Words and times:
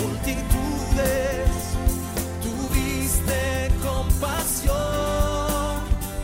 multitudes, 0.00 1.50
tuviste 2.42 3.70
compasión, 3.82 4.76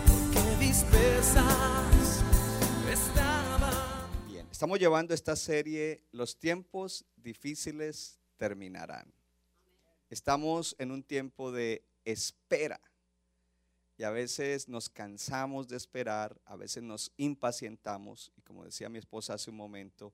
porque 0.07 0.65
dispersas 0.65 2.23
estaban. 2.91 4.27
Bien, 4.29 4.47
estamos 4.51 4.79
llevando 4.79 5.15
esta 5.15 5.37
serie 5.37 6.03
Los 6.13 6.39
tiempos 6.39 7.05
difíciles 7.17 8.19
terminarán. 8.37 9.13
Estamos 10.11 10.77
en 10.79 10.91
un 10.91 11.03
tiempo 11.03 11.51
de 11.51 11.83
espera. 12.05 12.81
Y 13.97 14.03
a 14.03 14.11
veces 14.11 14.69
nos 14.69 14.89
cansamos 14.89 15.69
de 15.69 15.77
esperar, 15.77 16.41
a 16.47 16.57
veces 16.57 16.83
nos 16.83 17.13
impacientamos. 17.17 18.33
Y 18.37 18.43
como 18.43 18.65
decía 18.65 18.89
mi 18.89 18.99
esposa 18.99 19.35
hace 19.35 19.51
un 19.51 19.57
momento, 19.57 20.13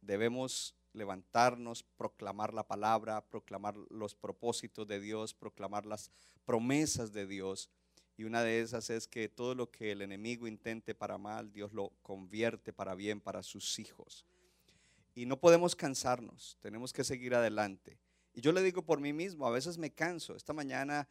debemos 0.00 0.74
levantarnos, 0.94 1.82
proclamar 1.82 2.54
la 2.54 2.66
palabra, 2.66 3.24
proclamar 3.28 3.76
los 3.90 4.14
propósitos 4.14 4.86
de 4.86 5.00
Dios, 5.00 5.34
proclamar 5.34 5.86
las 5.86 6.10
promesas 6.44 7.12
de 7.12 7.26
Dios. 7.26 7.68
Y 8.16 8.24
una 8.24 8.42
de 8.42 8.60
esas 8.60 8.90
es 8.90 9.08
que 9.08 9.28
todo 9.28 9.54
lo 9.54 9.70
que 9.70 9.92
el 9.92 10.00
enemigo 10.02 10.46
intente 10.46 10.94
para 10.94 11.18
mal, 11.18 11.52
Dios 11.52 11.72
lo 11.72 11.90
convierte 12.02 12.72
para 12.72 12.94
bien 12.94 13.20
para 13.20 13.42
sus 13.42 13.78
hijos. 13.78 14.24
Y 15.14 15.26
no 15.26 15.38
podemos 15.38 15.74
cansarnos, 15.76 16.56
tenemos 16.60 16.92
que 16.92 17.04
seguir 17.04 17.34
adelante. 17.34 17.98
Y 18.32 18.40
yo 18.40 18.52
le 18.52 18.62
digo 18.62 18.82
por 18.82 19.00
mí 19.00 19.12
mismo, 19.12 19.46
a 19.46 19.50
veces 19.50 19.78
me 19.78 19.92
canso. 19.92 20.34
Esta 20.34 20.52
mañana 20.52 21.08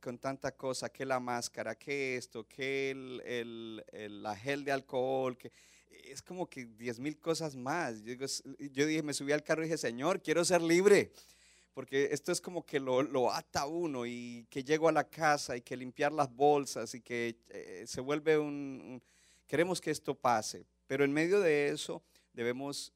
con 0.00 0.18
tanta 0.18 0.56
cosa, 0.56 0.88
que 0.90 1.04
la 1.04 1.20
máscara, 1.20 1.74
que 1.76 2.16
esto, 2.16 2.48
que 2.48 2.90
el, 2.90 3.20
el- 3.24 3.84
el- 3.92 4.22
la 4.22 4.34
gel 4.34 4.64
de 4.64 4.72
alcohol, 4.72 5.36
que 5.36 5.52
es 5.90 6.22
como 6.22 6.48
que 6.48 6.66
diez 6.66 6.98
mil 6.98 7.18
cosas 7.18 7.56
más. 7.56 8.02
Yo, 8.02 8.86
dije, 8.86 9.02
me 9.02 9.14
subí 9.14 9.32
al 9.32 9.42
carro 9.42 9.62
y 9.62 9.66
dije, 9.66 9.78
Señor, 9.78 10.22
quiero 10.22 10.44
ser 10.44 10.62
libre. 10.62 11.12
Porque 11.74 12.08
esto 12.10 12.32
es 12.32 12.40
como 12.40 12.66
que 12.66 12.80
lo, 12.80 13.02
lo 13.02 13.32
ata 13.32 13.66
uno 13.66 14.04
y 14.04 14.46
que 14.50 14.64
llego 14.64 14.88
a 14.88 14.92
la 14.92 15.04
casa 15.08 15.56
y 15.56 15.60
que 15.60 15.76
limpiar 15.76 16.12
las 16.12 16.28
bolsas 16.34 16.92
y 16.94 17.00
que 17.00 17.38
eh, 17.48 17.84
se 17.86 18.00
vuelve 18.00 18.36
un- 18.38 19.00
Queremos 19.46 19.80
que 19.80 19.90
esto 19.90 20.14
pase, 20.14 20.66
pero 20.86 21.04
en 21.04 21.12
medio 21.12 21.40
de 21.40 21.68
eso 21.68 22.02
debemos 22.34 22.92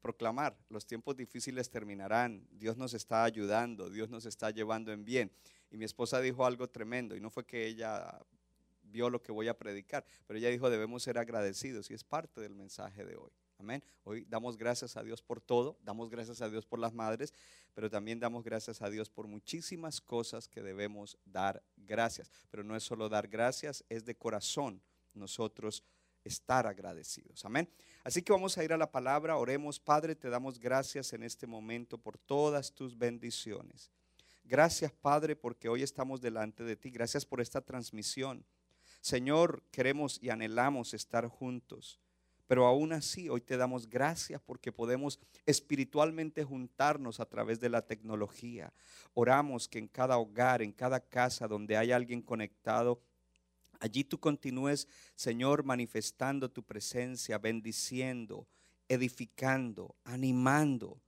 proclamar, 0.00 0.56
los 0.70 0.86
tiempos 0.86 1.14
difíciles 1.14 1.68
terminarán, 1.68 2.46
Dios 2.50 2.78
nos 2.78 2.94
está 2.94 3.24
ayudando, 3.24 3.90
Dios 3.90 4.08
nos 4.08 4.24
está 4.24 4.50
llevando 4.50 4.90
en 4.92 5.04
bien. 5.04 5.30
Y 5.70 5.76
mi 5.76 5.84
esposa 5.84 6.20
dijo 6.20 6.46
algo 6.46 6.68
tremendo, 6.68 7.14
y 7.14 7.20
no 7.20 7.28
fue 7.28 7.44
que 7.44 7.66
ella 7.66 8.18
vio 8.90 9.10
lo 9.10 9.22
que 9.22 9.32
voy 9.32 9.48
a 9.48 9.58
predicar, 9.58 10.04
pero 10.26 10.38
ella 10.38 10.48
dijo 10.48 10.70
debemos 10.70 11.02
ser 11.02 11.18
agradecidos 11.18 11.90
y 11.90 11.94
es 11.94 12.04
parte 12.04 12.40
del 12.40 12.54
mensaje 12.54 13.04
de 13.04 13.16
hoy. 13.16 13.30
Amén. 13.58 13.82
Hoy 14.04 14.24
damos 14.24 14.56
gracias 14.56 14.96
a 14.96 15.02
Dios 15.02 15.20
por 15.20 15.40
todo, 15.40 15.78
damos 15.82 16.08
gracias 16.08 16.40
a 16.40 16.48
Dios 16.48 16.64
por 16.64 16.78
las 16.78 16.94
madres, 16.94 17.34
pero 17.74 17.90
también 17.90 18.18
damos 18.18 18.42
gracias 18.42 18.80
a 18.80 18.88
Dios 18.88 19.10
por 19.10 19.26
muchísimas 19.26 20.00
cosas 20.00 20.48
que 20.48 20.62
debemos 20.62 21.18
dar 21.26 21.62
gracias. 21.76 22.30
Pero 22.50 22.64
no 22.64 22.74
es 22.74 22.82
solo 22.82 23.10
dar 23.10 23.28
gracias, 23.28 23.84
es 23.90 24.06
de 24.06 24.16
corazón 24.16 24.80
nosotros 25.12 25.84
estar 26.24 26.66
agradecidos. 26.66 27.44
Amén. 27.44 27.68
Así 28.02 28.22
que 28.22 28.32
vamos 28.32 28.56
a 28.56 28.64
ir 28.64 28.72
a 28.72 28.78
la 28.78 28.90
palabra, 28.90 29.36
oremos, 29.36 29.78
Padre, 29.78 30.14
te 30.14 30.30
damos 30.30 30.58
gracias 30.58 31.12
en 31.12 31.22
este 31.22 31.46
momento 31.46 31.98
por 31.98 32.16
todas 32.16 32.72
tus 32.72 32.96
bendiciones. 32.96 33.90
Gracias, 34.44 34.90
Padre, 34.90 35.36
porque 35.36 35.68
hoy 35.68 35.82
estamos 35.82 36.20
delante 36.20 36.64
de 36.64 36.76
ti. 36.76 36.90
Gracias 36.90 37.24
por 37.24 37.40
esta 37.40 37.60
transmisión. 37.60 38.44
Señor, 39.00 39.62
queremos 39.70 40.18
y 40.22 40.30
anhelamos 40.30 40.94
estar 40.94 41.26
juntos. 41.26 41.98
Pero 42.50 42.66
aún 42.66 42.92
así, 42.92 43.28
hoy 43.28 43.40
te 43.40 43.56
damos 43.56 43.88
gracias 43.88 44.40
porque 44.40 44.72
podemos 44.72 45.20
espiritualmente 45.46 46.42
juntarnos 46.42 47.20
a 47.20 47.26
través 47.26 47.60
de 47.60 47.68
la 47.68 47.82
tecnología. 47.82 48.72
Oramos 49.14 49.68
que 49.68 49.78
en 49.78 49.86
cada 49.86 50.18
hogar, 50.18 50.60
en 50.60 50.72
cada 50.72 50.98
casa 50.98 51.46
donde 51.46 51.76
hay 51.76 51.92
alguien 51.92 52.20
conectado, 52.20 53.00
allí 53.78 54.02
tú 54.02 54.18
continúes, 54.18 54.88
Señor, 55.14 55.62
manifestando 55.62 56.50
tu 56.50 56.64
presencia, 56.64 57.38
bendiciendo, 57.38 58.48
edificando, 58.88 59.94
animando, 60.02 61.00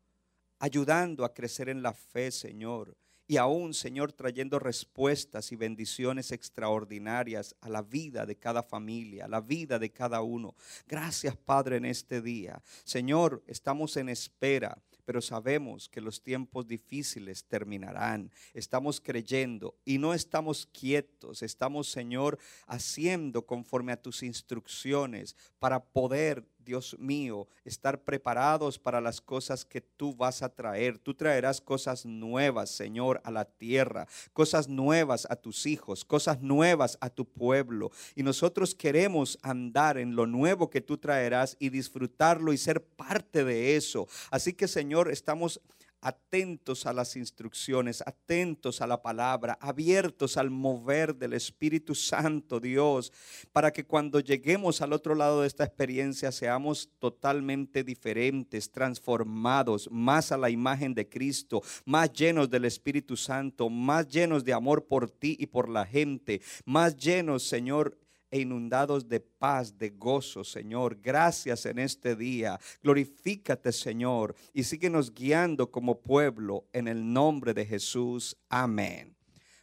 ayudando 0.61 1.25
a 1.25 1.35
crecer 1.35 1.69
en 1.69 1.83
la 1.83 1.93
fe, 1.93 2.31
Señor. 2.31 2.97
Y 3.33 3.39
aún, 3.39 3.73
Señor, 3.73 4.13
trayendo 4.13 4.59
respuestas 4.59 5.53
y 5.53 5.57
bendiciones 5.57 6.33
extraordinarias 6.33 7.57
a 7.63 7.71
la 7.71 7.81
vida 7.81 8.27
de 8.27 8.37
cada 8.37 8.63
familia, 8.63 9.25
a 9.25 9.29
la 9.29 9.41
vida 9.41 9.79
de 9.79 9.91
cada 9.91 10.21
uno. 10.21 10.55
Gracias, 10.87 11.35
Padre, 11.35 11.79
en 11.79 11.87
este 11.87 12.21
día. 12.21 12.63
Señor, 12.85 13.43
estamos 13.47 13.97
en 13.97 14.11
espera, 14.11 14.83
pero 15.07 15.23
sabemos 15.23 15.89
que 15.89 16.03
los 16.03 16.23
tiempos 16.23 16.67
difíciles 16.67 17.45
terminarán. 17.45 18.31
Estamos 18.53 19.01
creyendo 19.01 19.79
y 19.87 19.97
no 19.97 20.13
estamos 20.13 20.67
quietos. 20.67 21.43
Estamos, 21.43 21.91
Señor, 21.91 22.39
haciendo 22.67 23.47
conforme 23.47 23.93
a 23.93 24.03
tus 24.03 24.23
instrucciones 24.23 25.37
para 25.59 25.83
poder 25.83 26.47
Dios 26.65 26.97
mío, 26.99 27.49
estar 27.65 28.03
preparados 28.03 28.79
para 28.79 29.01
las 29.01 29.21
cosas 29.21 29.65
que 29.65 29.81
tú 29.81 30.15
vas 30.15 30.43
a 30.43 30.49
traer. 30.49 30.99
Tú 30.99 31.15
traerás 31.15 31.61
cosas 31.61 32.07
nuevas, 32.07 32.71
Señor, 32.71 33.21
a 33.25 33.31
la 33.31 33.45
tierra, 33.45 34.07
cosas 34.33 34.69
nuevas 34.69 35.27
a 35.31 35.37
tus 35.37 35.67
hijos, 35.67 36.05
cosas 36.05 36.41
nuevas 36.41 36.99
a 37.01 37.11
tu 37.11 37.25
pueblo. 37.25 37.91
Y 38.15 38.23
nosotros 38.23 38.75
queremos 38.75 39.39
andar 39.43 39.99
en 39.99 40.17
lo 40.17 40.27
nuevo 40.27 40.71
que 40.71 40.81
tú 40.81 40.99
traerás 40.99 41.57
y 41.59 41.71
disfrutarlo 41.71 42.53
y 42.53 42.59
ser 42.59 42.85
parte 42.85 43.45
de 43.45 43.77
eso. 43.77 44.07
Así 44.31 44.53
que, 44.53 44.69
Señor, 44.69 45.11
estamos 45.11 45.61
atentos 46.03 46.85
a 46.85 46.93
las 46.93 47.17
instrucciones, 47.17 48.03
atentos 48.05 48.83
a 48.83 48.87
la 48.87 49.01
palabra, 49.01 49.57
abiertos 49.61 50.37
al 50.37 50.51
mover 50.51 51.15
del 51.15 51.33
Espíritu 51.33 51.95
Santo, 51.95 52.61
Dios, 52.61 53.13
para 53.53 53.73
que 53.73 53.85
cuando 53.85 54.21
lleguemos 54.21 54.83
al 54.83 54.93
otro 54.93 55.15
lado 55.15 55.41
de 55.41 55.47
esta 55.47 55.65
experiencia 55.65 56.33
seamos 56.33 56.91
totalmente 56.99 57.85
diferentes, 57.85 58.71
transformados, 58.71 59.89
más 59.91 60.33
a 60.33 60.37
la 60.37 60.51
imagen 60.51 60.93
de 60.93 61.09
Cristo, 61.09 61.63
más 61.85 62.13
llenos 62.13 62.51
del 62.51 62.65
Espíritu 62.65 63.17
Santo, 63.17 63.71
más 63.71 64.09
llenos 64.09 64.45
de 64.45 64.53
amor 64.53 64.87
por 64.87 65.09
ti 65.09 65.37
y 65.39 65.47
por 65.47 65.69
la 65.69 65.87
gente, 65.87 66.43
más 66.65 66.97
llenos, 66.97 67.45
Señor, 67.45 67.97
e 68.33 68.41
inundados 68.41 69.07
de 69.07 69.21
paz, 69.21 69.79
de 69.79 69.91
gozo, 69.91 70.43
Señor. 70.43 70.99
Gracias 71.01 71.67
en 71.67 71.79
este 71.79 72.17
día. 72.17 72.59
Glorifícate, 72.83 73.71
Señor, 73.71 74.35
y 74.55 74.65
síguenos 74.65 75.15
guiando 75.15 75.71
como 75.71 76.01
pueblo 76.01 76.67
en 76.73 76.89
el 76.89 77.13
nombre 77.13 77.53
de 77.53 77.67
Jesús. 77.67 78.35
Amén. 78.49 79.15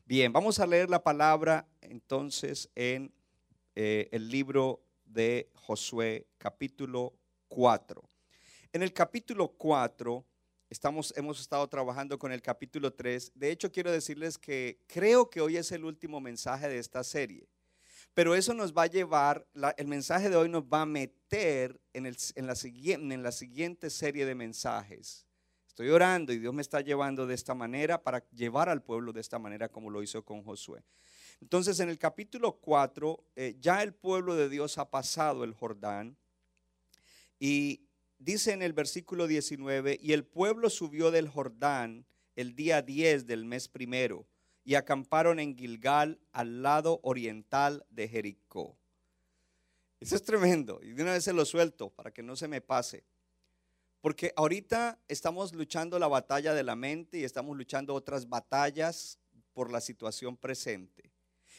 Bien, 0.05 0.31
vamos 0.31 0.59
a 0.59 0.67
leer 0.67 0.87
la 0.87 1.03
palabra 1.03 1.67
entonces 1.81 2.69
en 2.75 3.11
eh, 3.75 4.07
el 4.11 4.29
libro 4.29 4.83
de 5.03 5.49
Josué, 5.55 6.27
capítulo 6.37 7.15
4. 7.47 8.03
En 8.71 8.83
el 8.83 8.93
capítulo 8.93 9.47
4 9.57 10.23
estamos, 10.69 11.11
hemos 11.17 11.41
estado 11.41 11.67
trabajando 11.67 12.19
con 12.19 12.31
el 12.31 12.43
capítulo 12.43 12.93
3. 12.93 13.31
De 13.33 13.49
hecho, 13.49 13.71
quiero 13.71 13.91
decirles 13.91 14.37
que 14.37 14.79
creo 14.85 15.27
que 15.27 15.41
hoy 15.41 15.57
es 15.57 15.71
el 15.71 15.85
último 15.85 16.21
mensaje 16.21 16.67
de 16.67 16.77
esta 16.77 17.03
serie. 17.03 17.47
Pero 18.13 18.35
eso 18.35 18.53
nos 18.53 18.73
va 18.73 18.83
a 18.83 18.87
llevar, 18.87 19.47
el 19.77 19.87
mensaje 19.87 20.29
de 20.29 20.35
hoy 20.35 20.49
nos 20.49 20.63
va 20.63 20.81
a 20.81 20.85
meter 20.85 21.79
en, 21.93 22.05
el- 22.05 22.17
en 22.35 22.47
la, 22.47 22.53
en 22.61 23.23
la 23.23 23.31
siguiente 23.31 23.89
serie 23.89 24.25
de 24.25 24.35
mensajes. 24.35 25.25
Estoy 25.67 25.89
orando 25.89 26.33
y 26.33 26.39
Dios 26.39 26.53
me 26.53 26.61
está 26.61 26.81
llevando 26.81 27.25
de 27.25 27.35
esta 27.35 27.53
manera 27.53 28.01
para 28.03 28.27
llevar 28.31 28.67
al 28.67 28.83
pueblo 28.83 29.13
de 29.13 29.21
esta 29.21 29.39
manera 29.39 29.69
como 29.69 29.89
lo 29.89 30.03
hizo 30.03 30.25
con 30.25 30.43
Josué. 30.43 30.83
Entonces 31.39 31.79
en 31.79 31.87
el 31.89 31.97
capítulo 31.97 32.57
4 32.59 33.23
eh, 33.37 33.55
ya 33.61 33.81
el 33.81 33.93
pueblo 33.93 34.35
de 34.35 34.49
Dios 34.49 34.77
ha 34.77 34.89
pasado 34.89 35.45
el 35.45 35.53
Jordán 35.53 36.17
y 37.39 37.81
dice 38.17 38.51
en 38.51 38.61
el 38.61 38.73
versículo 38.73 39.25
19, 39.27 39.97
y 40.01 40.11
el 40.11 40.25
pueblo 40.25 40.69
subió 40.69 41.11
del 41.11 41.29
Jordán 41.29 42.05
el 42.35 42.55
día 42.55 42.81
10 42.81 43.25
del 43.27 43.45
mes 43.45 43.69
primero 43.69 44.25
y 44.63 44.75
acamparon 44.75 45.39
en 45.39 45.57
Gilgal 45.57 46.19
al 46.31 46.61
lado 46.61 46.99
oriental 47.03 47.85
de 47.89 48.07
Jericó. 48.07 48.77
Eso 49.99 50.15
es 50.15 50.23
tremendo 50.23 50.79
y 50.81 50.93
de 50.93 51.03
una 51.03 51.13
vez 51.13 51.23
se 51.23 51.33
lo 51.33 51.43
suelto 51.45 51.89
para 51.89 52.11
que 52.11 52.23
no 52.23 52.35
se 52.35 52.47
me 52.47 52.61
pase. 52.61 53.03
Porque 54.01 54.31
ahorita 54.35 54.97
estamos 55.09 55.53
luchando 55.53 55.99
la 55.99 56.07
batalla 56.07 56.53
de 56.53 56.63
la 56.63 56.75
mente 56.75 57.19
y 57.19 57.25
estamos 57.25 57.57
luchando 57.57 57.93
otras 57.93 58.29
batallas 58.29 59.19
por 59.53 59.71
la 59.71 59.81
situación 59.81 60.37
presente. 60.37 61.11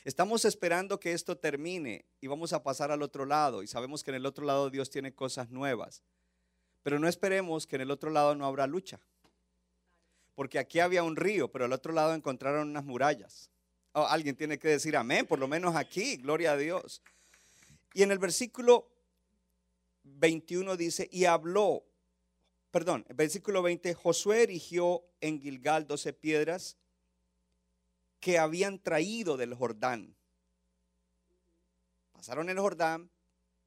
Estamos 0.04 0.46
esperando 0.46 0.98
que 0.98 1.12
esto 1.12 1.36
termine 1.36 2.06
y 2.22 2.26
vamos 2.26 2.54
a 2.54 2.62
pasar 2.62 2.90
al 2.90 3.02
otro 3.02 3.26
lado 3.26 3.62
y 3.62 3.66
sabemos 3.66 4.02
que 4.02 4.10
en 4.10 4.14
el 4.14 4.24
otro 4.24 4.46
lado 4.46 4.70
Dios 4.70 4.88
tiene 4.88 5.12
cosas 5.14 5.50
nuevas. 5.50 6.02
Pero 6.82 6.98
no 6.98 7.08
esperemos 7.08 7.66
que 7.66 7.76
en 7.76 7.82
el 7.82 7.90
otro 7.90 8.08
lado 8.08 8.34
no 8.34 8.46
habrá 8.46 8.66
lucha. 8.66 9.00
Porque 10.34 10.58
aquí 10.58 10.80
había 10.80 11.02
un 11.02 11.16
río, 11.16 11.50
pero 11.50 11.64
al 11.64 11.72
otro 11.72 11.92
lado 11.92 12.14
encontraron 12.14 12.68
unas 12.68 12.84
murallas. 12.84 13.50
Oh, 13.92 14.06
alguien 14.06 14.36
tiene 14.36 14.58
que 14.58 14.68
decir 14.68 14.96
amén, 14.96 15.26
por 15.26 15.38
lo 15.38 15.48
menos 15.48 15.74
aquí, 15.74 16.16
gloria 16.16 16.52
a 16.52 16.56
Dios. 16.56 17.02
Y 17.92 18.02
en 18.02 18.12
el 18.12 18.18
versículo 18.18 18.88
21 20.04 20.76
dice, 20.76 21.08
y 21.10 21.24
habló, 21.24 21.84
perdón, 22.70 23.04
el 23.08 23.16
versículo 23.16 23.62
20, 23.62 23.94
Josué 23.94 24.44
erigió 24.44 25.02
en 25.20 25.40
Gilgal 25.40 25.86
doce 25.86 26.12
piedras 26.12 26.76
que 28.20 28.38
habían 28.38 28.78
traído 28.78 29.36
del 29.36 29.54
Jordán. 29.54 30.14
Pasaron 32.12 32.48
el 32.50 32.58
Jordán, 32.58 33.10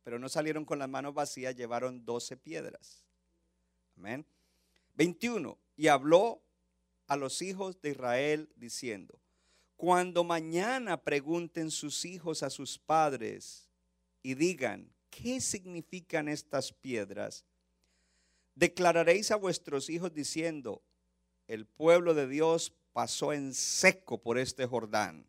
pero 0.04 0.20
no 0.20 0.30
salieron 0.30 0.64
con 0.64 0.80
las 0.80 0.88
manos 0.88 1.14
vacías, 1.14 1.56
llevaron 1.56 2.06
doce 2.06 2.38
piedras. 2.38 3.04
Amén. 3.98 4.26
21. 4.96 5.58
Y 5.76 5.88
habló 5.88 6.42
a 7.08 7.18
los 7.18 7.42
hijos 7.42 7.82
de 7.82 7.92
Israel 7.92 8.50
diciendo, 8.56 9.20
cuando 9.76 10.24
mañana 10.24 11.02
pregunten 11.02 11.70
sus 11.70 12.06
hijos 12.06 12.44
a 12.44 12.50
sus 12.50 12.80
padres 12.80 13.68
y 14.22 14.36
digan, 14.36 14.90
¿qué 15.10 15.42
significan 15.42 16.28
estas 16.28 16.72
piedras? 16.72 17.44
Declararéis 18.56 19.32
a 19.32 19.36
vuestros 19.36 19.90
hijos 19.90 20.14
diciendo, 20.14 20.82
el 21.48 21.66
pueblo 21.66 22.14
de 22.14 22.28
Dios 22.28 22.74
pasó 22.94 23.34
en 23.34 23.54
seco 23.54 24.22
por 24.22 24.38
este 24.38 24.66
Jordán. 24.66 25.26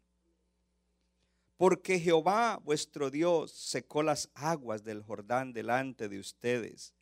Porque 1.56 1.98
Jehová 1.98 2.60
vuestro 2.62 3.10
Dios 3.10 3.52
secó 3.52 4.02
las 4.02 4.28
aguas 4.34 4.84
del 4.84 5.02
Jordán 5.02 5.52
delante 5.52 6.08
de 6.08 6.18
ustedes, 6.18 6.92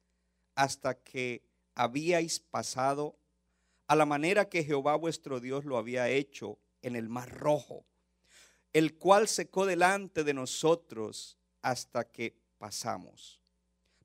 hasta 0.55 0.95
que 0.95 1.43
habíais 1.75 2.41
pasado 2.41 3.17
a 3.93 3.95
la 3.95 4.07
manera 4.07 4.49
que 4.49 4.65
Jehová 4.65 4.97
vuestro 4.97 5.39
Dios 5.39 5.67
lo 5.67 5.77
había 5.77 6.09
hecho 6.09 6.59
en 6.81 6.97
el 6.97 7.11
mar 7.11 7.29
rojo, 7.29 7.85
el 8.73 8.95
cual 8.95 9.29
secó 9.29 9.67
delante 9.67 10.25
de 10.25 10.33
nosotros 10.33 11.37
hasta 11.61 12.11
que 12.11 12.35
pasamos, 12.57 13.39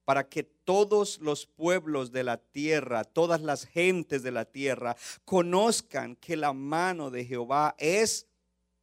para 0.03 0.27
que 0.27 0.43
todos 0.43 1.19
los 1.19 1.45
pueblos 1.45 2.11
de 2.11 2.25
la 2.25 2.35
tierra, 2.35 3.05
todas 3.05 3.39
las 3.39 3.63
gentes 3.65 4.23
de 4.23 4.31
la 4.31 4.43
tierra, 4.43 4.97
conozcan 5.23 6.17
que 6.17 6.35
la 6.35 6.51
mano 6.51 7.09
de 7.09 7.23
Jehová 7.23 7.73
es 7.77 8.27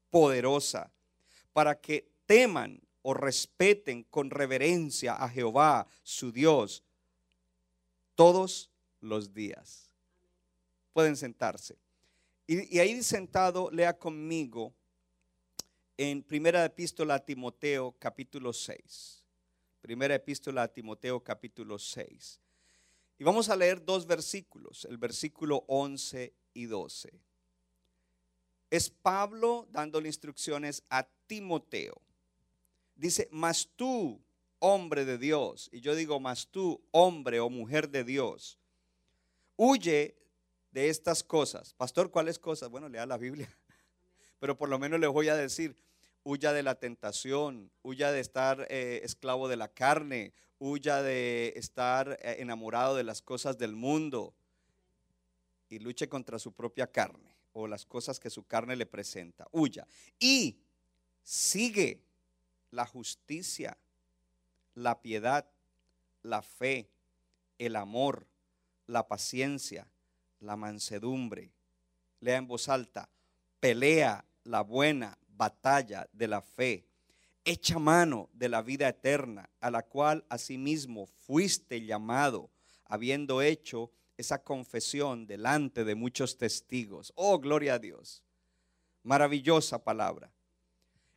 poderosa, 0.09 0.91
para 1.53 1.79
que 1.79 2.09
teman 2.25 2.81
o 3.03 3.13
respeten 3.13 4.05
con 4.05 4.31
reverencia 4.31 5.17
a 5.17 5.29
Jehová, 5.29 5.87
su 6.03 6.33
Dios, 6.33 6.83
todos 8.15 8.71
los 9.03 9.35
días. 9.35 9.84
Pueden 10.95 11.17
sentarse. 11.17 11.77
Y, 12.47 12.79
ahí 12.79 13.03
sentado, 13.03 13.69
lea 13.73 13.99
conmigo 13.99 14.73
en 15.97 16.23
Primera 16.23 16.65
Epístola 16.65 17.17
a 17.17 17.19
Timoteo 17.19 17.97
capítulo 17.99 18.53
6. 18.53 19.25
Primera 19.81 20.15
Epístola 20.15 20.63
a 20.63 20.73
Timoteo 20.73 21.19
capítulo 21.19 21.81
6. 21.81 22.41
Y 23.19 23.25
vamos 23.25 23.49
a 23.49 23.57
leer 23.57 23.85
dos 23.85 24.07
versículos, 24.07 24.85
el 24.85 24.97
versículo 24.97 25.65
11 25.67 26.33
y 26.55 26.67
12. 26.67 27.13
Es 28.71 28.89
Pablo 28.89 29.67
dándole 29.73 30.09
instrucciones 30.09 30.85
a 30.91 31.09
Timoteo. 31.27 32.01
Dice, 32.95 33.29
mas 33.33 33.69
tú, 33.75 34.21
hombre 34.61 35.05
de 35.05 35.19
Dios, 35.19 35.69
y 35.73 35.81
yo 35.81 35.97
digo, 35.97 36.21
mas 36.21 36.47
tú, 36.47 36.81
hombre 36.93 37.41
o 37.41 37.51
mujer 37.51 37.89
de 37.89 38.05
Dios, 38.05 38.61
huye 39.57 40.24
de 40.75 40.89
estas 40.89 41.23
cosas. 41.23 41.73
Pastor, 41.73 42.11
¿cuáles 42.11 42.41
cosas? 42.41 42.69
Bueno, 42.69 42.89
lea 42.89 43.07
la 43.07 43.17
Biblia. 43.17 43.49
Pero 44.41 44.59
por 44.59 44.69
lo 44.69 44.79
menos 44.81 44.99
le 44.99 45.07
voy 45.07 45.29
a 45.29 45.37
decir, 45.37 45.77
huya 46.25 46.53
de 46.53 46.65
la 46.65 46.75
tentación, 46.75 47.71
huya 47.83 48.11
de 48.11 48.19
estar 48.19 48.67
eh, 48.69 49.01
esclavo 49.05 49.47
de 49.47 49.57
la 49.57 49.69
carne, 49.69 50.35
huya 50.59 51.01
de 51.01 51.53
estar 51.55 52.19
eh, 52.21 52.37
enamorado 52.41 52.97
de 52.97 53.05
las 53.05 53.23
cosas 53.23 53.57
del 53.57 53.77
mundo 53.77 54.35
y 55.69 55.79
luche 55.79 56.09
contra 56.09 56.41
su 56.41 56.53
propia 56.53 56.89
carne 56.89 57.37
o 57.53 57.69
las 57.69 57.87
cosas 57.87 58.19
que 58.19 58.29
su 58.29 58.45
carne 58.45 58.75
le 58.75 58.87
presenta. 58.87 59.47
Huya. 59.53 59.87
Y 60.19 60.59
sigue 61.23 62.03
la 62.73 62.85
justicia, 62.85 63.79
la 64.75 65.01
piedad, 65.01 65.49
la 66.25 66.43
fe, 66.43 66.91
el 67.59 67.77
amor, 67.77 68.27
la 68.89 69.07
paciencia 69.07 69.87
la 70.45 70.57
mansedumbre. 70.57 71.51
Lea 72.21 72.37
en 72.37 72.47
voz 72.47 72.69
alta, 72.69 73.09
pelea 73.61 74.25
la 74.45 74.63
buena 74.63 75.19
batalla 75.29 76.09
de 76.13 76.29
la 76.29 76.43
fe. 76.43 76.87
Echa 77.45 77.79
mano 77.79 78.31
de 78.33 78.49
la 78.49 78.63
vida 78.63 78.89
eterna, 78.89 79.51
a 79.61 79.71
la 79.71 79.83
cual 79.83 80.25
asimismo 80.29 81.07
fuiste 81.07 81.85
llamado, 81.85 82.51
habiendo 82.87 83.43
hecho 83.43 83.91
esa 84.17 84.43
confesión 84.43 85.27
delante 85.27 85.85
de 85.85 85.95
muchos 85.95 86.39
testigos. 86.39 87.13
Oh, 87.17 87.39
gloria 87.39 87.75
a 87.75 87.79
Dios. 87.79 88.23
Maravillosa 89.03 89.83
palabra. 89.83 90.31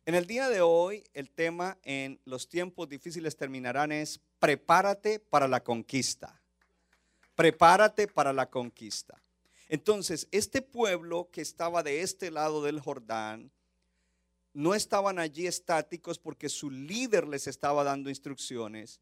En 0.04 0.14
el 0.14 0.26
día 0.26 0.48
de 0.48 0.60
hoy, 0.60 1.04
el 1.14 1.30
tema 1.30 1.78
en 1.82 2.20
los 2.24 2.48
tiempos 2.48 2.88
difíciles 2.88 3.36
terminarán 3.36 3.92
es 3.92 4.20
prepárate 4.38 5.20
para 5.20 5.48
la 5.48 5.62
conquista 5.62 6.38
prepárate 7.38 8.08
para 8.08 8.32
la 8.32 8.50
conquista. 8.50 9.22
Entonces, 9.68 10.26
este 10.32 10.60
pueblo 10.60 11.28
que 11.30 11.40
estaba 11.40 11.84
de 11.84 12.02
este 12.02 12.32
lado 12.32 12.64
del 12.64 12.80
Jordán, 12.80 13.52
no 14.54 14.74
estaban 14.74 15.20
allí 15.20 15.46
estáticos 15.46 16.18
porque 16.18 16.48
su 16.48 16.68
líder 16.68 17.28
les 17.28 17.46
estaba 17.46 17.84
dando 17.84 18.10
instrucciones. 18.10 19.00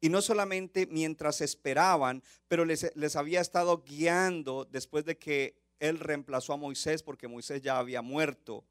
Y 0.00 0.08
no 0.08 0.22
solamente 0.22 0.86
mientras 0.86 1.42
esperaban, 1.42 2.22
pero 2.48 2.64
les, 2.64 2.96
les, 2.96 3.14
había 3.14 3.42
estado 3.42 3.82
guiando 3.84 4.64
después 4.64 5.04
de 5.04 5.18
que 5.18 5.54
él 5.80 5.98
reemplazó 5.98 6.54
a 6.54 6.56
Moisés 6.56 7.02
porque 7.02 7.28
Moisés 7.28 7.60
ya 7.60 7.76
había 7.76 8.00
muerto. 8.00 8.64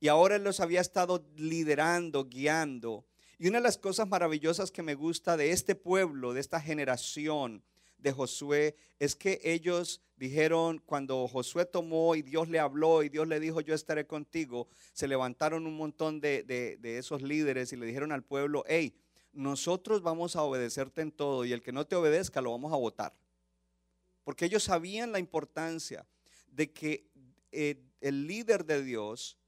Y 0.00 0.08
ahora 0.08 0.36
él 0.36 0.44
los 0.44 0.60
había 0.60 0.80
estado 0.80 1.22
liderando, 1.36 2.24
guiando. 2.24 3.04
Y 3.38 3.48
una 3.48 3.58
de 3.58 3.64
las 3.64 3.76
cosas 3.76 4.08
maravillosas 4.08 4.70
que 4.70 4.82
me 4.82 4.94
gusta 4.94 5.36
de 5.36 5.50
este 5.50 5.74
pueblo, 5.74 6.32
de 6.32 6.40
esta 6.40 6.62
generación, 6.62 7.62
de 8.02 8.12
Josué 8.12 8.76
es 8.98 9.14
que 9.14 9.40
ellos 9.42 10.02
dijeron, 10.16 10.78
cuando 10.84 11.26
Josué 11.28 11.64
tomó 11.64 12.14
y 12.14 12.22
Dios 12.22 12.48
le 12.48 12.58
habló 12.58 13.02
y 13.02 13.08
Dios 13.08 13.26
le 13.26 13.40
dijo, 13.40 13.60
yo 13.60 13.74
estaré 13.74 14.06
contigo, 14.06 14.68
se 14.92 15.08
levantaron 15.08 15.66
un 15.66 15.76
montón 15.76 16.20
de, 16.20 16.42
de, 16.44 16.98
esos 16.98 17.22
líderes 17.22 17.72
y 17.72 17.76
le 17.76 17.86
dijeron 17.86 18.12
al 18.12 18.22
pueblo, 18.22 18.64
hey, 18.66 18.94
nosotros 19.32 20.02
vamos 20.02 20.36
a 20.36 20.42
obedecerte 20.42 21.00
en 21.00 21.12
todo 21.12 21.44
y 21.44 21.52
el 21.52 21.62
que 21.62 21.72
no 21.72 21.86
te 21.86 21.96
obedezca 21.96 22.40
lo 22.40 22.50
vamos 22.50 22.72
a 22.72 22.76
votar. 22.76 23.14
Porque 24.24 24.44
ellos 24.44 24.64
sabían 24.64 25.10
la 25.10 25.18
importancia 25.18 26.06
de 26.48 26.70
que 26.70 27.06
eh, 27.50 27.82
el 28.00 28.26
líder 28.26 28.64
de 28.64 28.82
Dios 28.82 29.38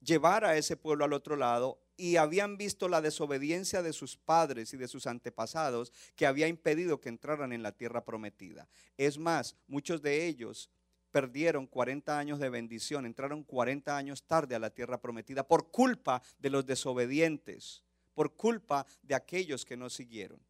llevara 0.00 0.50
a 0.50 0.56
ese 0.56 0.76
pueblo 0.76 1.04
al 1.04 1.12
otro 1.12 1.36
lado 1.36 1.78
y 1.98 2.16
habían 2.16 2.56
visto 2.56 2.88
la 2.88 3.02
desobediencia 3.02 3.82
de 3.82 3.92
sus 3.92 4.16
padres 4.16 4.72
y 4.72 4.76
de 4.76 4.86
sus 4.86 5.06
antepasados 5.06 5.92
que 6.14 6.26
había 6.26 6.46
impedido 6.46 7.00
que 7.00 7.08
entraran 7.08 7.52
en 7.52 7.62
la 7.62 7.72
tierra 7.72 8.04
prometida. 8.04 8.68
Es 8.96 9.18
más, 9.18 9.56
muchos 9.66 10.00
de 10.00 10.26
ellos 10.26 10.70
perdieron 11.10 11.66
40 11.66 12.16
años 12.16 12.38
de 12.38 12.50
bendición, 12.50 13.04
entraron 13.04 13.42
40 13.42 13.96
años 13.96 14.22
tarde 14.22 14.54
a 14.54 14.60
la 14.60 14.70
tierra 14.70 15.00
prometida 15.00 15.46
por 15.46 15.70
culpa 15.72 16.22
de 16.38 16.50
los 16.50 16.64
desobedientes, 16.64 17.82
por 18.14 18.36
culpa 18.36 18.86
de 19.02 19.16
aquellos 19.16 19.64
que 19.64 19.76
no 19.76 19.90
siguieron. 19.90 20.40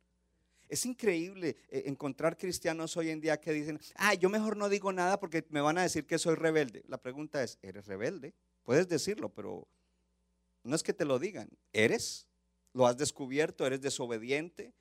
Es 0.68 0.84
increíble 0.84 1.56
eh, 1.70 1.84
encontrar 1.86 2.36
cristianos 2.36 2.94
hoy 2.98 3.08
en 3.08 3.22
día 3.22 3.40
que 3.40 3.52
dicen, 3.52 3.80
ah, 3.94 4.12
yo 4.12 4.28
mejor 4.28 4.58
no 4.58 4.68
digo 4.68 4.92
nada 4.92 5.18
porque 5.18 5.46
me 5.48 5.62
van 5.62 5.78
a 5.78 5.82
decir 5.82 6.04
que 6.04 6.18
soy 6.18 6.34
rebelde. 6.34 6.84
La 6.88 6.98
pregunta 6.98 7.42
es, 7.42 7.58
¿eres 7.62 7.86
rebelde? 7.86 8.34
Puedes 8.64 8.86
decirlo, 8.86 9.30
pero 9.30 9.66
no 10.62 10.74
es 10.74 10.82
que 10.82 10.92
te 10.92 11.04
lo 11.04 11.18
digan, 11.18 11.48
eres, 11.72 12.28
lo 12.72 12.86
has 12.86 12.96
descubierto, 12.96 13.66
eres 13.66 13.80
desobediente, 13.80 14.72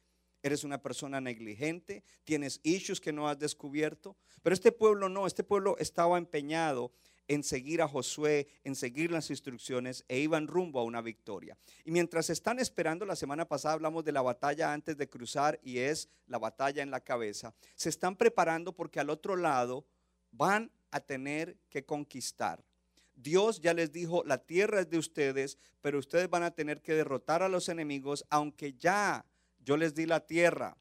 eres 0.43 0.63
una 0.63 0.81
persona 0.81 1.21
negligente, 1.21 2.03
tienes 2.23 2.59
issues 2.63 2.99
que 2.99 3.13
no 3.13 3.27
has 3.27 3.39
descubierto. 3.39 4.15
Pero 4.41 4.53
este 4.53 4.71
pueblo 4.71 5.09
no, 5.09 5.27
este 5.27 5.43
pueblo 5.43 5.77
estaba 5.79 6.17
empeñado 6.17 6.91
en 7.27 7.43
seguir 7.43 7.81
a 7.81 7.87
Josué, 7.87 8.47
en 8.63 8.75
seguir 8.75 9.11
las 9.11 9.29
instrucciones 9.29 10.05
e 10.07 10.19
iban 10.19 10.47
rumbo 10.47 10.79
a 10.79 10.83
una 10.83 11.01
victoria. 11.01 11.57
Y 11.83 11.91
mientras 11.91 12.29
están 12.29 12.59
esperando, 12.59 13.05
la 13.05 13.15
semana 13.15 13.45
pasada 13.45 13.73
hablamos 13.73 14.05
de 14.05 14.13
la 14.13 14.21
batalla 14.21 14.71
antes 14.71 14.97
de 14.97 15.09
cruzar 15.09 15.59
y 15.61 15.79
es 15.79 16.09
la 16.27 16.37
batalla 16.37 16.81
en 16.81 16.91
la 16.91 17.01
cabeza, 17.01 17.53
se 17.75 17.89
están 17.89 18.15
preparando 18.15 18.73
porque 18.73 18.99
al 18.99 19.09
otro 19.09 19.35
lado 19.35 19.85
van 20.31 20.71
a 20.91 21.01
tener 21.01 21.57
que 21.69 21.85
conquistar. 21.85 22.63
Dios 23.17 23.59
ya 23.61 23.73
les 23.73 23.91
dijo, 23.91 24.23
la 24.25 24.37
tierra 24.37 24.79
es 24.79 24.89
de 24.89 24.99
ustedes, 24.99 25.57
pero 25.81 25.97
ustedes 25.97 26.29
van 26.29 26.43
a 26.43 26.51
tener 26.51 26.81
que 26.81 26.93
derrotar 26.93 27.41
a 27.43 27.49
los 27.49 27.67
enemigos, 27.67 28.23
aunque 28.29 28.73
ya 28.73 29.25
yo 29.59 29.75
les 29.75 29.95
di 29.95 30.05
la 30.05 30.25
tierra. 30.25 30.77